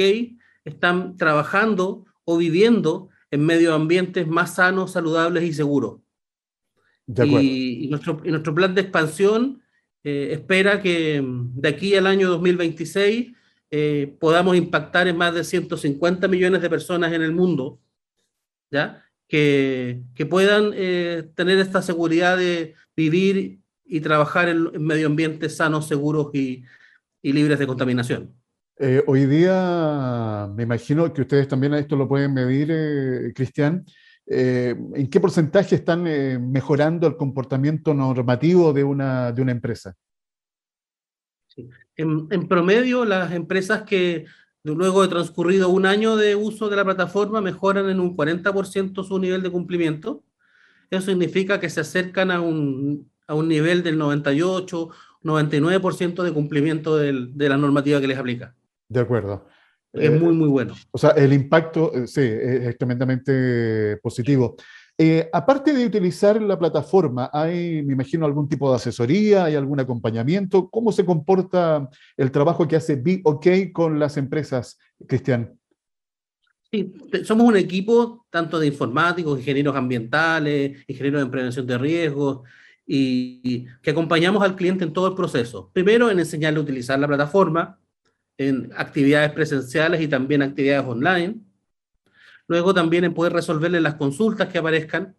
están 0.63 1.15
trabajando 1.15 2.05
o 2.23 2.37
viviendo 2.37 3.09
en 3.35 3.45
medio 3.45 3.73
ambientes 3.73 4.25
más 4.27 4.55
sanos, 4.55 4.93
saludables 4.93 5.43
y 5.43 5.53
seguros. 5.53 5.99
Y, 7.05 7.87
nuestro, 7.89 8.21
nuestro, 8.23 8.55
plan 8.55 8.73
de 8.73 8.81
expansión 8.81 9.61
eh, 10.03 10.29
espera 10.31 10.81
que 10.81 11.21
mm, 11.21 11.59
de 11.59 11.69
aquí 11.69 11.95
al 11.95 12.07
año 12.07 12.29
2026 12.29 13.33
eh, 13.71 14.15
podamos 14.19 14.55
impactar 14.55 15.09
en 15.09 15.17
más 15.17 15.33
de 15.33 15.43
150 15.43 16.29
millones 16.29 16.61
de 16.61 16.69
personas 16.69 17.11
en 17.11 17.21
el 17.21 17.33
mundo, 17.33 17.79
¿ya? 18.71 19.03
Que, 19.27 20.01
que 20.15 20.25
puedan 20.25 20.71
eh, 20.73 21.29
tener 21.35 21.59
esta 21.59 21.81
seguridad 21.81 22.37
de 22.37 22.73
vivir 22.95 23.59
y 23.83 23.99
trabajar 23.99 24.47
en, 24.47 24.81
medio 24.81 25.07
ambiente 25.07 25.49
sanos, 25.49 25.89
seguros 25.89 26.29
y, 26.33 26.63
y 27.21 27.33
libres 27.33 27.59
de 27.59 27.67
contaminación. 27.67 28.33
Eh, 28.77 29.03
hoy 29.07 29.25
día 29.25 30.49
me 30.53 30.63
imagino 30.63 31.11
que 31.13 31.21
ustedes 31.21 31.47
también 31.47 31.73
a 31.73 31.79
esto 31.79 31.95
lo 31.95 32.07
pueden 32.07 32.33
medir, 32.33 33.33
Cristian. 33.33 33.85
¿En 34.27 35.09
qué 35.09 35.19
porcentaje 35.19 35.75
están 35.75 36.03
mejorando 36.51 37.07
el 37.07 37.15
comportamiento 37.15 37.93
normativo 37.93 38.73
de 38.73 38.83
una, 38.83 39.31
de 39.31 39.41
una 39.41 39.51
empresa? 39.51 39.95
En, 41.95 42.47
promedio, 42.47 43.05
las 43.05 43.31
empresas 43.31 43.83
que 43.83 44.25
luego 44.63 45.03
de 45.03 45.07
transcurrido 45.07 45.69
un 45.69 45.85
año 45.85 46.15
de 46.17 46.35
uso 46.35 46.69
de 46.69 46.75
la 46.75 46.83
plataforma 46.83 47.39
mejoran 47.39 47.89
en 47.89 47.99
un 47.99 48.15
40% 48.17 49.03
su 49.03 49.19
nivel 49.19 49.41
de 49.41 49.51
cumplimiento. 49.51 50.23
Eso 50.89 51.07
significa 51.07 51.59
que 51.59 51.69
se 51.69 51.81
acercan 51.81 52.31
a 52.31 52.41
un, 52.41 53.09
a 53.27 53.35
un 53.35 53.47
nivel 53.47 53.83
del 53.83 53.97
98, 53.97 54.89
99% 55.23 56.23
de 56.23 56.33
cumplimiento 56.33 56.97
de 56.97 57.49
la 57.49 57.57
normativa 57.57 58.01
que 58.01 58.07
les 58.07 58.17
aplica. 58.17 58.55
De 58.87 58.99
acuerdo. 58.99 59.47
Es 59.93 60.11
muy, 60.19 60.33
muy 60.33 60.49
bueno. 60.49 60.75
O 60.91 60.97
sea, 60.97 61.11
el 61.11 61.31
impacto, 61.31 61.93
eh, 61.93 62.07
sí, 62.07 62.21
es 62.21 62.77
tremendamente 62.77 63.97
positivo. 64.03 64.55
Eh, 64.97 65.29
aparte 65.33 65.73
de 65.73 65.85
utilizar 65.85 66.41
la 66.41 66.57
plataforma, 66.57 67.29
¿hay, 67.33 67.83
me 67.83 67.93
imagino, 67.93 68.25
algún 68.25 68.47
tipo 68.47 68.69
de 68.69 68.77
asesoría? 68.77 69.45
¿Hay 69.45 69.55
algún 69.55 69.79
acompañamiento? 69.79 70.69
¿Cómo 70.69 70.91
se 70.91 71.05
comporta 71.05 71.89
el 72.15 72.31
trabajo 72.31 72.67
que 72.67 72.77
hace 72.77 72.95
BeOK 72.95 73.73
con 73.73 73.99
las 73.99 74.15
empresas, 74.15 74.77
Cristian? 75.05 75.57
Sí, 76.71 76.93
somos 77.23 77.47
un 77.47 77.57
equipo 77.57 78.25
tanto 78.29 78.59
de 78.59 78.67
informáticos, 78.67 79.39
ingenieros 79.39 79.75
ambientales, 79.75 80.83
ingenieros 80.87 81.21
en 81.21 81.31
prevención 81.31 81.67
de 81.67 81.77
riesgos, 81.77 82.41
y 82.87 83.65
que 83.81 83.91
acompañamos 83.91 84.43
al 84.43 84.55
cliente 84.55 84.83
en 84.83 84.93
todo 84.93 85.07
el 85.07 85.15
proceso. 85.15 85.71
Primero, 85.73 86.09
en 86.09 86.19
enseñarle 86.19 86.59
a 86.59 86.63
utilizar 86.63 86.99
la 86.99 87.07
plataforma 87.07 87.79
en 88.37 88.71
actividades 88.75 89.31
presenciales 89.31 90.01
y 90.01 90.07
también 90.07 90.41
actividades 90.41 90.87
online 90.87 91.45
Luego 92.47 92.73
también 92.73 93.03
en 93.03 93.13
poder 93.13 93.33
resolverle 93.33 93.81
las 93.81 93.95
consultas 93.95 94.49
que 94.49 94.57
aparezcan. 94.57 95.15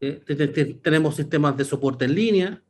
Eh, 0.00 0.22
tenemos 0.82 1.14
sistemas 1.14 1.56
de 1.56 1.64
soporte 1.64 2.06
en 2.06 2.14
línea 2.14 2.62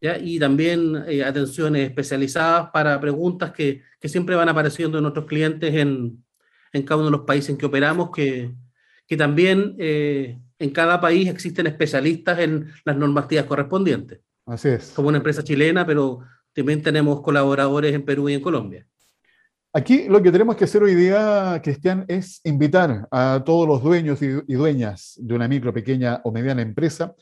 ¿ya? 0.00 0.16
y 0.16 0.38
también 0.38 1.04
eh, 1.06 1.22
atenciones 1.22 1.90
especializadas 1.90 2.70
para 2.70 2.98
preguntas 2.98 3.52
que, 3.52 3.82
que, 4.00 4.08
siempre 4.08 4.34
van 4.34 4.48
apareciendo 4.48 4.96
en 4.96 5.02
nuestros 5.02 5.26
clientes 5.26 5.74
en, 5.74 6.24
en, 6.72 6.82
cada 6.82 6.96
uno 6.96 7.10
de 7.10 7.16
los 7.18 7.26
países 7.26 7.50
en 7.50 7.58
que 7.58 7.66
operamos, 7.66 8.10
que, 8.10 8.54
que 9.06 9.16
también 9.18 9.76
eh, 9.78 10.38
en 10.58 10.70
cada 10.70 10.98
país 10.98 11.28
existen 11.28 11.66
especialistas 11.66 12.38
en 12.38 12.72
las 12.86 12.96
normativas 12.96 13.44
correspondientes. 13.44 14.20
Así 14.46 14.68
es. 14.68 14.92
Como 14.96 15.08
una 15.08 15.18
empresa 15.18 15.44
chilena, 15.44 15.84
pero 15.84 16.20
también 16.54 16.82
tenemos 16.82 17.20
colaboradores 17.20 17.94
en 17.94 18.04
Perú 18.04 18.28
y 18.28 18.34
en 18.34 18.40
Colombia. 18.40 18.86
Aquí 19.72 20.06
lo 20.08 20.22
que 20.22 20.30
tenemos 20.30 20.54
que 20.56 20.64
hacer 20.64 20.84
hoy 20.84 20.94
día, 20.94 21.60
Cristian, 21.62 22.04
es 22.06 22.40
invitar 22.44 23.08
a 23.10 23.42
todos 23.44 23.66
los 23.66 23.82
dueños 23.82 24.22
y 24.22 24.54
dueñas 24.54 25.18
de 25.20 25.34
una 25.34 25.48
micro, 25.48 25.74
pequeña 25.74 26.20
o 26.22 26.30
mediana 26.30 26.62
empresa 26.62 27.14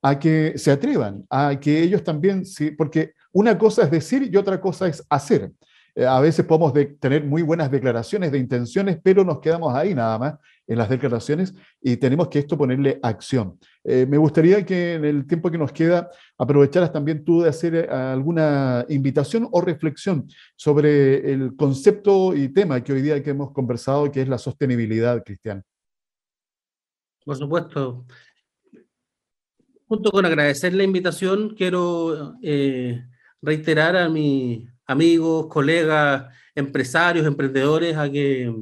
a 0.00 0.18
que 0.18 0.54
se 0.56 0.70
atrevan, 0.70 1.26
a 1.28 1.58
que 1.60 1.82
ellos 1.82 2.02
también, 2.02 2.44
porque 2.76 3.12
una 3.32 3.58
cosa 3.58 3.82
es 3.82 3.90
decir 3.90 4.30
y 4.32 4.36
otra 4.36 4.60
cosa 4.60 4.88
es 4.88 5.04
hacer. 5.10 5.52
Eh, 5.98 6.06
a 6.06 6.20
veces 6.20 6.46
podemos 6.46 6.72
tener 7.00 7.24
muy 7.24 7.42
buenas 7.42 7.72
declaraciones 7.72 8.30
de 8.30 8.38
intenciones, 8.38 9.00
pero 9.02 9.24
nos 9.24 9.40
quedamos 9.40 9.74
ahí 9.74 9.96
nada 9.96 10.16
más 10.16 10.34
en 10.64 10.78
las 10.78 10.88
declaraciones 10.88 11.52
y 11.80 11.96
tenemos 11.96 12.28
que 12.28 12.38
esto 12.38 12.56
ponerle 12.56 13.00
acción. 13.02 13.58
Eh, 13.82 14.06
me 14.08 14.16
gustaría 14.16 14.64
que 14.64 14.94
en 14.94 15.04
el 15.04 15.26
tiempo 15.26 15.50
que 15.50 15.58
nos 15.58 15.72
queda 15.72 16.08
aprovecharas 16.38 16.92
también 16.92 17.24
tú 17.24 17.42
de 17.42 17.48
hacer 17.48 17.74
eh, 17.74 17.88
alguna 17.90 18.86
invitación 18.88 19.48
o 19.50 19.60
reflexión 19.60 20.28
sobre 20.54 21.32
el 21.32 21.56
concepto 21.56 22.32
y 22.32 22.48
tema 22.50 22.80
que 22.80 22.92
hoy 22.92 23.02
día 23.02 23.20
que 23.20 23.30
hemos 23.30 23.50
conversado, 23.50 24.08
que 24.12 24.22
es 24.22 24.28
la 24.28 24.38
sostenibilidad, 24.38 25.24
Cristian. 25.24 25.64
Por 27.24 27.36
supuesto. 27.36 28.06
Junto 29.88 30.12
con 30.12 30.24
agradecer 30.24 30.74
la 30.74 30.84
invitación, 30.84 31.56
quiero 31.56 32.36
reiterar 33.42 33.96
a 33.96 34.08
mi 34.08 34.68
amigos, 34.88 35.46
colegas, 35.46 36.34
empresarios, 36.56 37.26
emprendedores, 37.26 37.96
a 37.96 38.10
que 38.10 38.52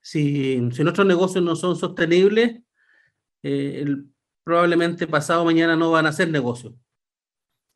si, 0.00 0.70
si 0.72 0.82
nuestros 0.82 1.06
negocios 1.06 1.44
no 1.44 1.54
son 1.56 1.76
sostenibles, 1.76 2.62
eh, 3.42 3.84
probablemente 4.42 5.06
pasado 5.06 5.44
mañana 5.44 5.76
no 5.76 5.90
van 5.90 6.06
a 6.06 6.12
ser 6.12 6.30
negocios. 6.30 6.72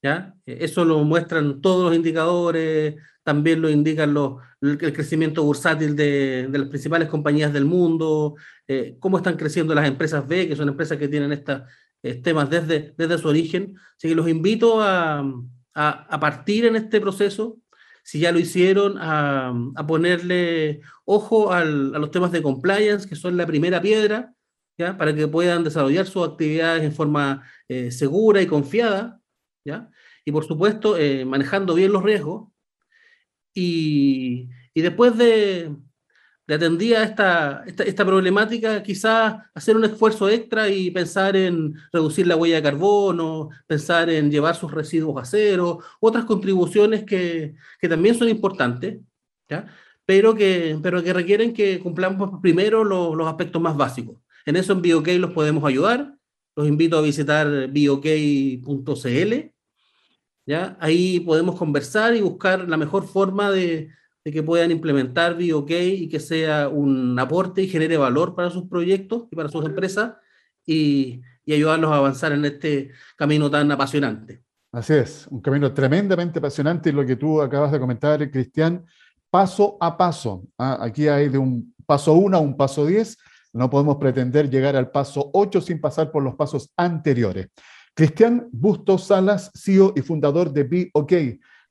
¿ya? 0.02 0.34
Eso 0.46 0.84
lo 0.84 1.02
muestran 1.04 1.60
todos 1.60 1.84
los 1.84 1.96
indicadores, 1.96 2.96
también 3.22 3.62
lo 3.62 3.70
indican 3.70 4.12
los, 4.12 4.36
el 4.60 4.78
crecimiento 4.78 5.42
bursátil 5.42 5.96
de, 5.96 6.46
de 6.48 6.58
las 6.58 6.68
principales 6.68 7.08
compañías 7.08 7.52
del 7.52 7.64
mundo, 7.64 8.36
eh, 8.68 8.96
cómo 9.00 9.16
están 9.16 9.36
creciendo 9.36 9.74
las 9.74 9.88
empresas 9.88 10.26
B, 10.28 10.46
que 10.46 10.56
son 10.56 10.68
empresas 10.68 10.98
que 10.98 11.08
tienen 11.08 11.32
estos 11.32 11.62
eh, 12.02 12.16
temas 12.16 12.50
desde, 12.50 12.94
desde 12.96 13.18
su 13.18 13.28
origen. 13.28 13.74
Así 13.96 14.08
que 14.08 14.14
los 14.14 14.28
invito 14.28 14.82
a, 14.82 15.20
a, 15.74 15.90
a 16.14 16.20
partir 16.20 16.66
en 16.66 16.76
este 16.76 17.00
proceso, 17.00 17.58
si 18.04 18.20
ya 18.20 18.32
lo 18.32 18.38
hicieron, 18.38 18.98
a, 18.98 19.52
ponerle 19.88 20.82
ojo 21.06 21.52
a 21.52 21.64
los 21.64 22.10
temas 22.10 22.30
de 22.32 22.42
compliance, 22.42 23.08
que 23.08 23.16
son 23.16 23.36
la 23.36 23.46
primera 23.46 23.80
piedra, 23.80 24.34
¿ya? 24.78 24.96
para 24.98 25.14
que 25.14 25.26
puedan 25.26 25.64
desarrollar 25.64 26.06
sus 26.06 26.28
actividades 26.28 26.84
en 26.84 26.92
forma 26.92 27.42
eh, 27.66 27.90
segura 27.90 28.42
y 28.42 28.46
confiada, 28.46 29.20
¿ya? 29.64 29.90
y 30.22 30.32
por 30.32 30.44
supuesto 30.44 30.98
eh, 30.98 31.24
manejando 31.24 31.74
bien 31.74 31.92
los 31.92 32.02
riesgos. 32.02 32.50
Y, 33.54 34.50
y 34.74 34.82
después 34.82 35.16
de, 35.16 35.74
de 36.46 36.54
atendía 36.54 37.02
esta, 37.02 37.64
esta, 37.66 38.04
problemática, 38.04 38.82
quizás 38.82 39.36
hacer 39.54 39.76
un 39.76 39.84
esfuerzo 39.84 40.28
extra 40.28 40.68
y 40.68 40.90
pensar 40.90 41.36
en 41.36 41.74
reducir 41.92 42.26
la 42.26 42.36
huella 42.36 42.56
de 42.56 42.62
carbono, 42.62 43.48
pensar 43.66 44.10
en 44.10 44.30
llevar 44.30 44.54
sus 44.54 44.70
residuos 44.70 45.20
a 45.20 45.24
cero, 45.24 45.80
otras 46.00 46.24
contribuciones 46.26 47.04
que, 47.04 47.54
que 47.80 47.88
también 47.88 48.14
son 48.14 48.28
importantes, 48.28 48.98
¿ya? 49.48 49.66
Pero, 50.06 50.34
que, 50.34 50.78
pero 50.82 51.02
que 51.02 51.14
requieren 51.14 51.54
que 51.54 51.80
cumplamos 51.80 52.40
primero 52.42 52.84
los, 52.84 53.16
los 53.16 53.26
aspectos 53.26 53.62
más 53.62 53.74
básicos. 53.74 54.18
En 54.44 54.56
eso 54.56 54.74
en 54.74 54.82
BioK 54.82 55.08
los 55.18 55.32
podemos 55.32 55.64
ayudar. 55.64 56.14
Los 56.54 56.68
invito 56.68 56.98
a 56.98 57.02
visitar 57.02 57.68
biok.cl. 57.68 59.34
¿ya? 60.46 60.76
Ahí 60.78 61.20
podemos 61.20 61.56
conversar 61.56 62.14
y 62.14 62.20
buscar 62.20 62.68
la 62.68 62.76
mejor 62.76 63.06
forma 63.06 63.50
de, 63.50 63.90
de 64.24 64.32
que 64.32 64.42
puedan 64.42 64.70
implementar 64.70 65.36
BioK 65.36 65.70
y 65.70 66.08
que 66.08 66.18
sea 66.18 66.68
un 66.68 67.18
aporte 67.18 67.62
y 67.62 67.68
genere 67.68 67.96
valor 67.96 68.34
para 68.34 68.50
sus 68.50 68.68
proyectos 68.68 69.24
y 69.30 69.36
para 69.36 69.50
sus 69.50 69.64
empresas 69.66 70.14
y, 70.66 71.20
y 71.44 71.52
ayudarlos 71.52 71.92
a 71.92 71.96
avanzar 71.96 72.32
en 72.32 72.44
este 72.44 72.90
camino 73.16 73.50
tan 73.50 73.70
apasionante. 73.70 74.42
Así 74.72 74.94
es, 74.94 75.26
un 75.28 75.40
camino 75.40 75.72
tremendamente 75.72 76.38
apasionante 76.38 76.88
y 76.88 76.92
lo 76.92 77.06
que 77.06 77.16
tú 77.16 77.40
acabas 77.40 77.70
de 77.70 77.78
comentar, 77.78 78.28
Cristian, 78.30 78.84
paso 79.30 79.76
a 79.80 79.96
paso. 79.96 80.44
¿ah? 80.58 80.78
Aquí 80.80 81.06
hay 81.06 81.28
de 81.28 81.38
un 81.38 81.74
paso 81.86 82.14
1 82.14 82.36
a 82.36 82.40
un 82.40 82.56
paso 82.56 82.86
10, 82.86 83.16
no 83.52 83.70
podemos 83.70 83.96
pretender 83.96 84.50
llegar 84.50 84.74
al 84.74 84.90
paso 84.90 85.30
8 85.32 85.60
sin 85.60 85.80
pasar 85.80 86.10
por 86.10 86.22
los 86.22 86.34
pasos 86.34 86.72
anteriores. 86.76 87.48
Cristian 87.94 88.48
Bustos 88.50 89.04
Salas, 89.04 89.52
CEO 89.54 89.92
y 89.94 90.00
fundador 90.00 90.52
de 90.52 90.64
Be 90.64 90.90
OK, 90.92 91.12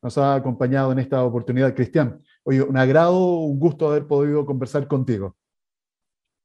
nos 0.02 0.18
ha 0.18 0.36
acompañado 0.36 0.92
en 0.94 1.00
esta 1.00 1.24
oportunidad. 1.24 1.76
Cristian, 1.76 2.22
oye, 2.44 2.62
un 2.62 2.78
agrado, 2.78 3.18
un 3.18 3.60
gusto 3.60 3.90
haber 3.90 4.08
podido 4.08 4.46
conversar 4.46 4.88
contigo. 4.88 5.36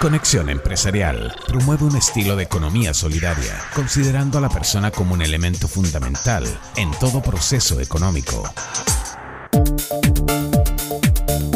Conexión 0.00 0.50
Empresarial 0.50 1.32
promueve 1.46 1.84
un 1.84 1.96
estilo 1.96 2.36
de 2.36 2.44
economía 2.44 2.92
solidaria, 2.92 3.54
considerando 3.74 4.36
a 4.36 4.40
la 4.40 4.48
persona 4.48 4.90
como 4.90 5.14
un 5.14 5.22
elemento 5.22 5.66
fundamental 5.66 6.44
en 6.76 6.90
todo 7.00 7.22
proceso 7.22 7.80
económico. 7.80 8.42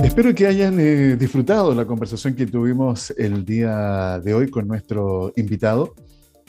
Espero 0.03 0.35
que 0.35 0.47
hayan 0.47 0.81
eh, 0.81 1.17
disfrutado 1.17 1.75
la 1.75 1.85
conversación 1.85 2.35
que 2.35 2.47
tuvimos 2.47 3.11
el 3.19 3.45
día 3.45 4.19
de 4.21 4.33
hoy 4.33 4.49
con 4.51 4.67
nuestro 4.67 5.33
invitado. 5.37 5.95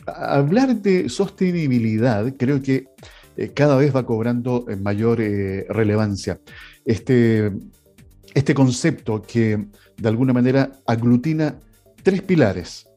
Hablar 0.06 0.76
de 0.78 1.10
sostenibilidad 1.10 2.34
creo 2.38 2.62
que 2.62 2.88
eh, 3.36 3.52
cada 3.54 3.76
vez 3.76 3.94
va 3.94 4.06
cobrando 4.06 4.66
eh, 4.70 4.76
mayor 4.78 5.18
relevancia. 5.18 6.40
Este, 6.86 7.52
este 8.34 8.54
concepto 8.54 9.22
que 9.22 9.68
de 9.98 10.08
alguna 10.10 10.32
manera 10.32 10.72
aglutina 10.86 11.56
tres 12.04 12.22
pilares, 12.22 12.88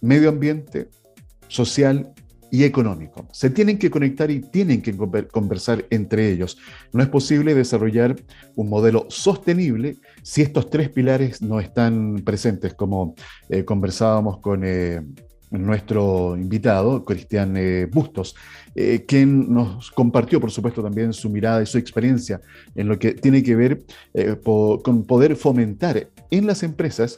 medio 0.00 0.28
ambiente, 0.28 0.88
social 1.48 2.12
y 2.50 2.64
económico. 2.64 3.26
Se 3.32 3.50
tienen 3.50 3.78
que 3.78 3.90
conectar 3.90 4.30
y 4.30 4.40
tienen 4.40 4.80
que 4.80 4.96
conversar 5.30 5.84
entre 5.90 6.30
ellos. 6.30 6.58
No 6.92 7.02
es 7.02 7.08
posible 7.08 7.54
desarrollar 7.54 8.16
un 8.56 8.68
modelo 8.68 9.06
sostenible 9.08 9.96
si 10.22 10.42
estos 10.42 10.70
tres 10.70 10.88
pilares 10.88 11.42
no 11.42 11.60
están 11.60 12.22
presentes, 12.24 12.74
como 12.74 13.14
eh, 13.48 13.64
conversábamos 13.64 14.38
con 14.38 14.62
eh, 14.64 15.02
nuestro 15.50 16.36
invitado, 16.36 17.04
Cristian 17.04 17.56
eh, 17.56 17.86
Bustos, 17.86 18.34
quien 19.08 19.52
nos 19.52 19.90
compartió, 19.90 20.40
por 20.40 20.52
supuesto, 20.52 20.84
también 20.84 21.12
su 21.12 21.28
mirada 21.30 21.60
y 21.60 21.66
su 21.66 21.78
experiencia 21.78 22.40
en 22.76 22.86
lo 22.86 22.96
que 22.96 23.12
tiene 23.14 23.42
que 23.42 23.56
ver 23.56 23.82
con 24.44 25.04
poder 25.04 25.34
fomentar 25.34 26.10
en 26.30 26.46
las 26.46 26.62
empresas 26.62 27.16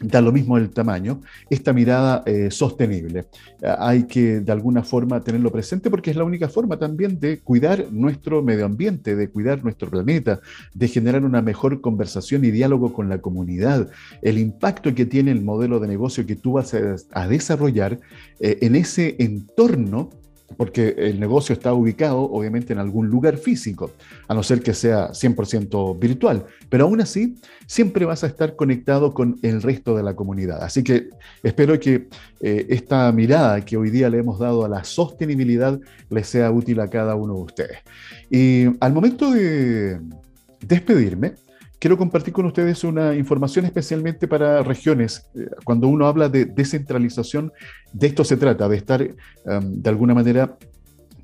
da 0.00 0.20
lo 0.22 0.32
mismo 0.32 0.56
el 0.56 0.70
tamaño, 0.70 1.20
esta 1.50 1.72
mirada 1.72 2.22
eh, 2.24 2.50
sostenible. 2.50 3.26
Eh, 3.60 3.74
hay 3.78 4.04
que 4.04 4.40
de 4.40 4.52
alguna 4.52 4.82
forma 4.82 5.20
tenerlo 5.20 5.52
presente 5.52 5.90
porque 5.90 6.10
es 6.10 6.16
la 6.16 6.24
única 6.24 6.48
forma 6.48 6.78
también 6.78 7.20
de 7.20 7.40
cuidar 7.40 7.86
nuestro 7.92 8.42
medio 8.42 8.64
ambiente, 8.64 9.14
de 9.14 9.28
cuidar 9.28 9.62
nuestro 9.62 9.90
planeta, 9.90 10.40
de 10.74 10.88
generar 10.88 11.24
una 11.24 11.42
mejor 11.42 11.80
conversación 11.80 12.44
y 12.44 12.50
diálogo 12.50 12.92
con 12.92 13.08
la 13.08 13.18
comunidad. 13.18 13.90
El 14.22 14.38
impacto 14.38 14.94
que 14.94 15.04
tiene 15.04 15.32
el 15.32 15.42
modelo 15.42 15.78
de 15.80 15.88
negocio 15.88 16.26
que 16.26 16.36
tú 16.36 16.52
vas 16.52 16.74
a, 16.74 17.28
desarrollar 17.28 18.00
eh, 18.40 18.58
en 18.62 18.74
ese 18.74 19.16
entorno 19.18 20.10
porque 20.56 20.94
el 20.98 21.20
negocio 21.20 21.52
está 21.52 21.72
ubicado 21.72 22.22
obviamente 22.22 22.72
en 22.72 22.78
algún 22.78 23.08
lugar 23.08 23.36
físico, 23.36 23.92
a 24.28 24.34
no 24.34 24.42
ser 24.42 24.62
que 24.62 24.74
sea 24.74 25.10
100% 25.10 25.98
virtual, 25.98 26.44
pero 26.68 26.84
aún 26.84 27.00
así 27.00 27.36
siempre 27.66 28.04
vas 28.04 28.24
a 28.24 28.26
estar 28.26 28.56
conectado 28.56 29.14
con 29.14 29.38
el 29.42 29.62
resto 29.62 29.96
de 29.96 30.02
la 30.02 30.14
comunidad. 30.14 30.62
Así 30.62 30.82
que 30.82 31.08
espero 31.42 31.78
que 31.78 32.08
eh, 32.40 32.66
esta 32.68 33.10
mirada 33.12 33.64
que 33.64 33.76
hoy 33.76 33.90
día 33.90 34.10
le 34.10 34.18
hemos 34.18 34.38
dado 34.38 34.64
a 34.64 34.68
la 34.68 34.84
sostenibilidad 34.84 35.78
les 36.08 36.26
sea 36.26 36.50
útil 36.50 36.80
a 36.80 36.88
cada 36.88 37.14
uno 37.14 37.34
de 37.34 37.42
ustedes. 37.42 37.78
Y 38.30 38.66
al 38.80 38.92
momento 38.92 39.30
de 39.30 40.00
despedirme, 40.60 41.34
quiero 41.80 41.96
compartir 41.96 42.32
con 42.32 42.44
ustedes 42.44 42.84
una 42.84 43.14
información 43.16 43.64
especialmente 43.64 44.28
para 44.28 44.62
regiones. 44.62 45.26
Eh, 45.34 45.46
cuando 45.64 45.88
uno 45.88 46.06
habla 46.06 46.28
de 46.28 46.44
descentralización, 46.44 47.52
de 47.92 48.06
esto 48.06 48.22
se 48.22 48.36
trata, 48.36 48.68
de 48.68 48.76
estar 48.76 49.02
em, 49.02 49.14
de 49.82 49.90
alguna 49.90 50.14
manera 50.14 50.56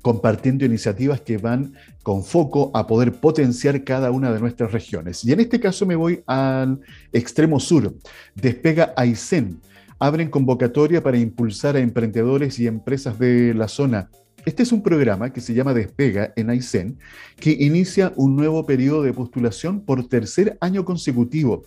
compartiendo 0.01 0.65
iniciativas 0.65 1.21
que 1.21 1.37
van 1.37 1.73
con 2.01 2.23
foco 2.23 2.71
a 2.73 2.87
poder 2.87 3.13
potenciar 3.13 3.83
cada 3.83 4.11
una 4.11 4.31
de 4.31 4.39
nuestras 4.39 4.71
regiones. 4.71 5.23
Y 5.23 5.31
en 5.31 5.39
este 5.39 5.59
caso 5.59 5.85
me 5.85 5.95
voy 5.95 6.23
al 6.25 6.79
extremo 7.13 7.59
sur. 7.59 7.93
Despega 8.35 8.93
Aysén. 8.97 9.61
Abren 9.99 10.29
convocatoria 10.29 11.01
para 11.01 11.17
impulsar 11.17 11.75
a 11.75 11.79
emprendedores 11.79 12.59
y 12.59 12.67
empresas 12.67 13.17
de 13.17 13.53
la 13.53 13.67
zona 13.67 14.09
este 14.47 14.63
es 14.63 14.71
un 14.71 14.81
programa 14.81 15.33
que 15.33 15.41
se 15.41 15.53
llama 15.53 15.73
Despega 15.73 16.31
en 16.37 16.49
Aysén, 16.49 16.97
que 17.37 17.51
inicia 17.51 18.13
un 18.15 18.37
nuevo 18.37 18.65
periodo 18.65 19.03
de 19.03 19.11
postulación 19.11 19.81
por 19.81 20.07
tercer 20.07 20.57
año 20.61 20.85
consecutivo. 20.85 21.63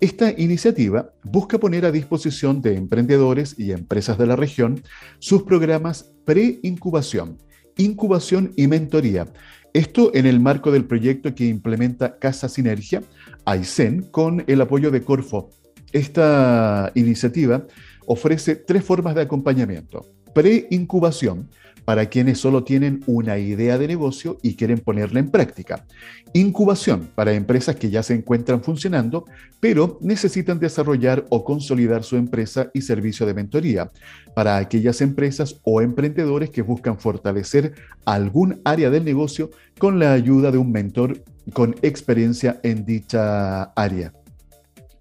Esta 0.00 0.32
iniciativa 0.32 1.12
busca 1.22 1.60
poner 1.60 1.84
a 1.86 1.92
disposición 1.92 2.60
de 2.60 2.74
emprendedores 2.74 3.54
y 3.56 3.70
empresas 3.70 4.18
de 4.18 4.26
la 4.26 4.34
región 4.34 4.82
sus 5.20 5.44
programas 5.44 6.10
pre-incubación, 6.24 7.38
incubación 7.76 8.52
y 8.56 8.66
mentoría. 8.66 9.28
Esto 9.72 10.10
en 10.12 10.26
el 10.26 10.40
marco 10.40 10.72
del 10.72 10.86
proyecto 10.86 11.36
que 11.36 11.46
implementa 11.46 12.18
Casa 12.18 12.48
Sinergia, 12.48 13.00
Aysén, 13.44 14.02
con 14.10 14.42
el 14.48 14.60
apoyo 14.60 14.90
de 14.90 15.04
Corfo. 15.04 15.50
Esta 15.92 16.90
iniciativa 16.96 17.64
ofrece 18.06 18.56
tres 18.56 18.82
formas 18.82 19.14
de 19.14 19.22
acompañamiento. 19.22 20.04
Pre-incubación, 20.34 21.48
para 21.84 22.06
quienes 22.06 22.38
solo 22.38 22.64
tienen 22.64 23.02
una 23.06 23.38
idea 23.38 23.78
de 23.78 23.88
negocio 23.88 24.38
y 24.42 24.56
quieren 24.56 24.78
ponerla 24.78 25.20
en 25.20 25.30
práctica. 25.30 25.84
Incubación 26.32 27.08
para 27.14 27.32
empresas 27.32 27.76
que 27.76 27.90
ya 27.90 28.02
se 28.02 28.14
encuentran 28.14 28.62
funcionando, 28.62 29.24
pero 29.60 29.98
necesitan 30.00 30.58
desarrollar 30.58 31.24
o 31.28 31.44
consolidar 31.44 32.02
su 32.04 32.16
empresa 32.16 32.70
y 32.74 32.82
servicio 32.82 33.26
de 33.26 33.34
mentoría. 33.34 33.90
Para 34.34 34.56
aquellas 34.56 35.00
empresas 35.00 35.60
o 35.62 35.80
emprendedores 35.80 36.50
que 36.50 36.62
buscan 36.62 36.98
fortalecer 36.98 37.74
algún 38.04 38.60
área 38.64 38.90
del 38.90 39.04
negocio 39.04 39.50
con 39.78 39.98
la 39.98 40.12
ayuda 40.12 40.50
de 40.50 40.58
un 40.58 40.72
mentor 40.72 41.22
con 41.52 41.74
experiencia 41.82 42.58
en 42.62 42.84
dicha 42.84 43.64
área. 43.74 44.12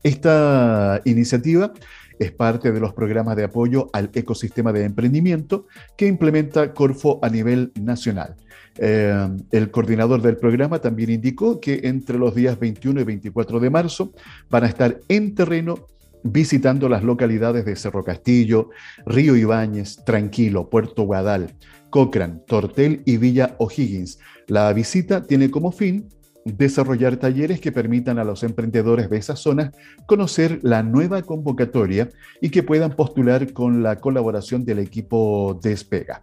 Esta 0.03 1.01
iniciativa 1.05 1.71
es 2.19 2.31
parte 2.31 2.71
de 2.71 2.79
los 2.79 2.93
programas 2.93 3.35
de 3.35 3.45
apoyo 3.45 3.89
al 3.93 4.09
ecosistema 4.13 4.71
de 4.71 4.85
emprendimiento 4.85 5.67
que 5.97 6.07
implementa 6.07 6.73
Corfo 6.73 7.19
a 7.21 7.29
nivel 7.29 7.71
nacional. 7.79 8.35
Eh, 8.77 9.29
el 9.51 9.69
coordinador 9.69 10.21
del 10.21 10.37
programa 10.37 10.79
también 10.79 11.11
indicó 11.11 11.59
que 11.59 11.81
entre 11.83 12.17
los 12.17 12.33
días 12.33 12.59
21 12.59 13.01
y 13.01 13.03
24 13.03 13.59
de 13.59 13.69
marzo 13.69 14.13
van 14.49 14.63
a 14.63 14.67
estar 14.67 14.99
en 15.09 15.35
terreno 15.35 15.85
visitando 16.23 16.89
las 16.89 17.03
localidades 17.03 17.65
de 17.65 17.75
Cerro 17.75 18.03
Castillo, 18.03 18.69
Río 19.05 19.35
Ibáñez, 19.35 20.03
Tranquilo, 20.05 20.69
Puerto 20.69 21.03
Guadal, 21.03 21.53
Cochrane, 21.89 22.39
Tortel 22.47 23.03
y 23.05 23.17
Villa 23.17 23.55
O'Higgins. 23.59 24.19
La 24.47 24.71
visita 24.73 25.23
tiene 25.23 25.51
como 25.51 25.71
fin 25.71 26.07
desarrollar 26.45 27.17
talleres 27.17 27.59
que 27.59 27.71
permitan 27.71 28.19
a 28.19 28.23
los 28.23 28.43
emprendedores 28.43 29.09
de 29.09 29.17
esas 29.17 29.39
zonas 29.39 29.71
conocer 30.05 30.59
la 30.61 30.83
nueva 30.83 31.21
convocatoria 31.21 32.09
y 32.41 32.49
que 32.49 32.63
puedan 32.63 32.95
postular 32.95 33.53
con 33.53 33.83
la 33.83 33.97
colaboración 33.97 34.65
del 34.65 34.79
equipo 34.79 35.59
Despega. 35.61 36.21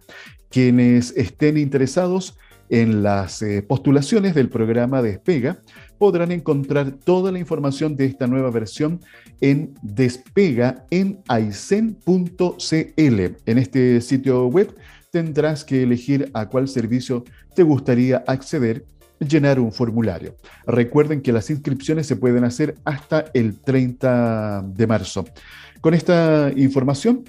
Quienes 0.49 1.15
estén 1.15 1.57
interesados 1.57 2.37
en 2.69 3.03
las 3.03 3.41
eh, 3.41 3.61
postulaciones 3.61 4.33
del 4.33 4.49
programa 4.49 5.01
Despega 5.01 5.59
podrán 5.97 6.31
encontrar 6.31 6.91
toda 6.91 7.31
la 7.31 7.39
información 7.39 7.95
de 7.97 8.05
esta 8.05 8.27
nueva 8.27 8.49
versión 8.49 9.01
en 9.41 9.73
despega 9.81 10.85
en. 10.89 11.21
En 13.45 13.57
este 13.57 14.01
sitio 14.01 14.47
web 14.47 14.73
tendrás 15.11 15.65
que 15.65 15.83
elegir 15.83 16.31
a 16.33 16.47
cuál 16.47 16.69
servicio 16.69 17.25
te 17.55 17.63
gustaría 17.63 18.23
acceder 18.25 18.85
llenar 19.27 19.59
un 19.59 19.71
formulario. 19.71 20.35
Recuerden 20.65 21.21
que 21.21 21.31
las 21.31 21.49
inscripciones 21.49 22.07
se 22.07 22.15
pueden 22.15 22.43
hacer 22.43 22.75
hasta 22.83 23.25
el 23.33 23.59
30 23.59 24.63
de 24.67 24.87
marzo. 24.87 25.25
Con 25.79 25.93
esta 25.93 26.51
información 26.55 27.23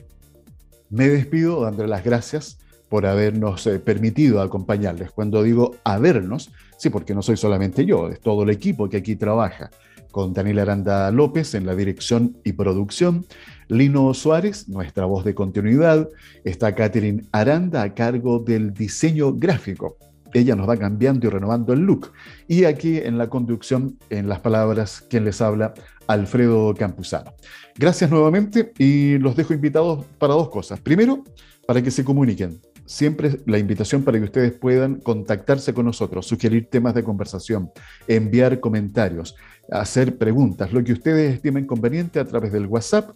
me 0.90 1.08
despido 1.08 1.62
dando 1.62 1.86
las 1.86 2.04
gracias 2.04 2.58
por 2.88 3.06
habernos 3.06 3.66
eh, 3.66 3.78
permitido 3.78 4.42
acompañarles. 4.42 5.10
Cuando 5.12 5.42
digo 5.42 5.76
habernos, 5.84 6.50
sí, 6.76 6.90
porque 6.90 7.14
no 7.14 7.22
soy 7.22 7.38
solamente 7.38 7.86
yo, 7.86 8.08
es 8.08 8.20
todo 8.20 8.42
el 8.42 8.50
equipo 8.50 8.88
que 8.88 8.98
aquí 8.98 9.16
trabaja. 9.16 9.70
con 10.10 10.34
Daniel 10.34 10.58
Aranda 10.58 11.10
López 11.10 11.54
en 11.54 11.64
la 11.64 11.74
dirección 11.74 12.36
y 12.44 12.52
producción, 12.52 13.24
Lino 13.68 14.12
Suárez, 14.12 14.68
nuestra 14.68 15.06
voz 15.06 15.24
de 15.24 15.34
continuidad, 15.34 16.06
está 16.44 16.74
Catherine 16.74 17.22
Aranda 17.32 17.80
a 17.80 17.94
cargo 17.94 18.38
del 18.38 18.74
diseño 18.74 19.32
gráfico. 19.32 19.96
Ella 20.32 20.56
nos 20.56 20.68
va 20.68 20.76
cambiando 20.76 21.26
y 21.26 21.30
renovando 21.30 21.72
el 21.72 21.80
look. 21.80 22.12
Y 22.48 22.64
aquí 22.64 22.98
en 22.98 23.18
la 23.18 23.28
conducción, 23.28 23.98
en 24.10 24.28
las 24.28 24.40
palabras, 24.40 25.04
quien 25.08 25.24
les 25.24 25.40
habla, 25.40 25.74
Alfredo 26.06 26.74
Campuzano. 26.74 27.32
Gracias 27.76 28.10
nuevamente 28.10 28.72
y 28.78 29.18
los 29.18 29.36
dejo 29.36 29.54
invitados 29.54 30.04
para 30.18 30.34
dos 30.34 30.48
cosas. 30.48 30.80
Primero, 30.80 31.24
para 31.66 31.82
que 31.82 31.90
se 31.90 32.04
comuniquen. 32.04 32.60
Siempre 32.84 33.38
la 33.46 33.58
invitación 33.58 34.02
para 34.02 34.18
que 34.18 34.24
ustedes 34.24 34.52
puedan 34.52 34.96
contactarse 34.96 35.72
con 35.72 35.86
nosotros, 35.86 36.26
sugerir 36.26 36.68
temas 36.68 36.94
de 36.94 37.04
conversación, 37.04 37.70
enviar 38.08 38.58
comentarios, 38.60 39.36
hacer 39.70 40.18
preguntas, 40.18 40.72
lo 40.72 40.82
que 40.82 40.92
ustedes 40.92 41.34
estimen 41.34 41.66
conveniente 41.66 42.18
a 42.18 42.24
través 42.24 42.52
del 42.52 42.66
WhatsApp 42.66 43.10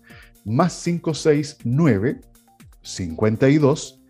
más 0.44 0.80
569 0.84 2.20
52 2.80 4.00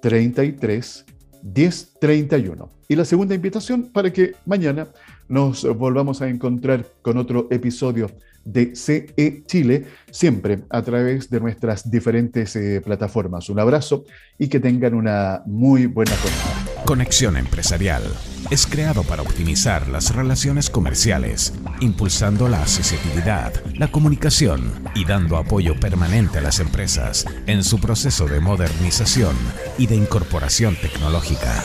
33 0.00 1.06
1031. 1.44 2.70
Y 2.88 2.96
la 2.96 3.04
segunda 3.04 3.34
invitación 3.34 3.90
para 3.92 4.12
que 4.12 4.34
mañana 4.46 4.88
nos 5.28 5.64
volvamos 5.76 6.22
a 6.22 6.28
encontrar 6.28 6.86
con 7.02 7.18
otro 7.18 7.48
episodio 7.50 8.10
de 8.44 8.76
CE 8.76 9.44
Chile, 9.46 9.86
siempre 10.10 10.64
a 10.70 10.82
través 10.82 11.30
de 11.30 11.40
nuestras 11.40 11.90
diferentes 11.90 12.54
eh, 12.56 12.80
plataformas. 12.84 13.48
Un 13.48 13.60
abrazo 13.60 14.04
y 14.38 14.48
que 14.48 14.60
tengan 14.60 14.94
una 14.94 15.42
muy 15.46 15.86
buena 15.86 16.12
jornada. 16.16 16.84
Conexión 16.84 17.36
Empresarial 17.38 18.02
es 18.50 18.66
creado 18.66 19.04
para 19.04 19.22
optimizar 19.22 19.88
las 19.88 20.14
relaciones 20.14 20.68
comerciales, 20.68 21.54
impulsando 21.80 22.48
la 22.48 22.60
accesibilidad, 22.60 23.52
la 23.74 23.90
comunicación 23.90 24.70
y 24.94 25.06
dando 25.06 25.38
apoyo 25.38 25.80
permanente 25.80 26.38
a 26.38 26.42
las 26.42 26.60
empresas 26.60 27.24
en 27.46 27.64
su 27.64 27.80
proceso 27.80 28.26
de 28.26 28.40
modernización 28.40 29.34
y 29.78 29.86
de 29.86 29.96
incorporación 29.96 30.76
tecnológica. 30.76 31.64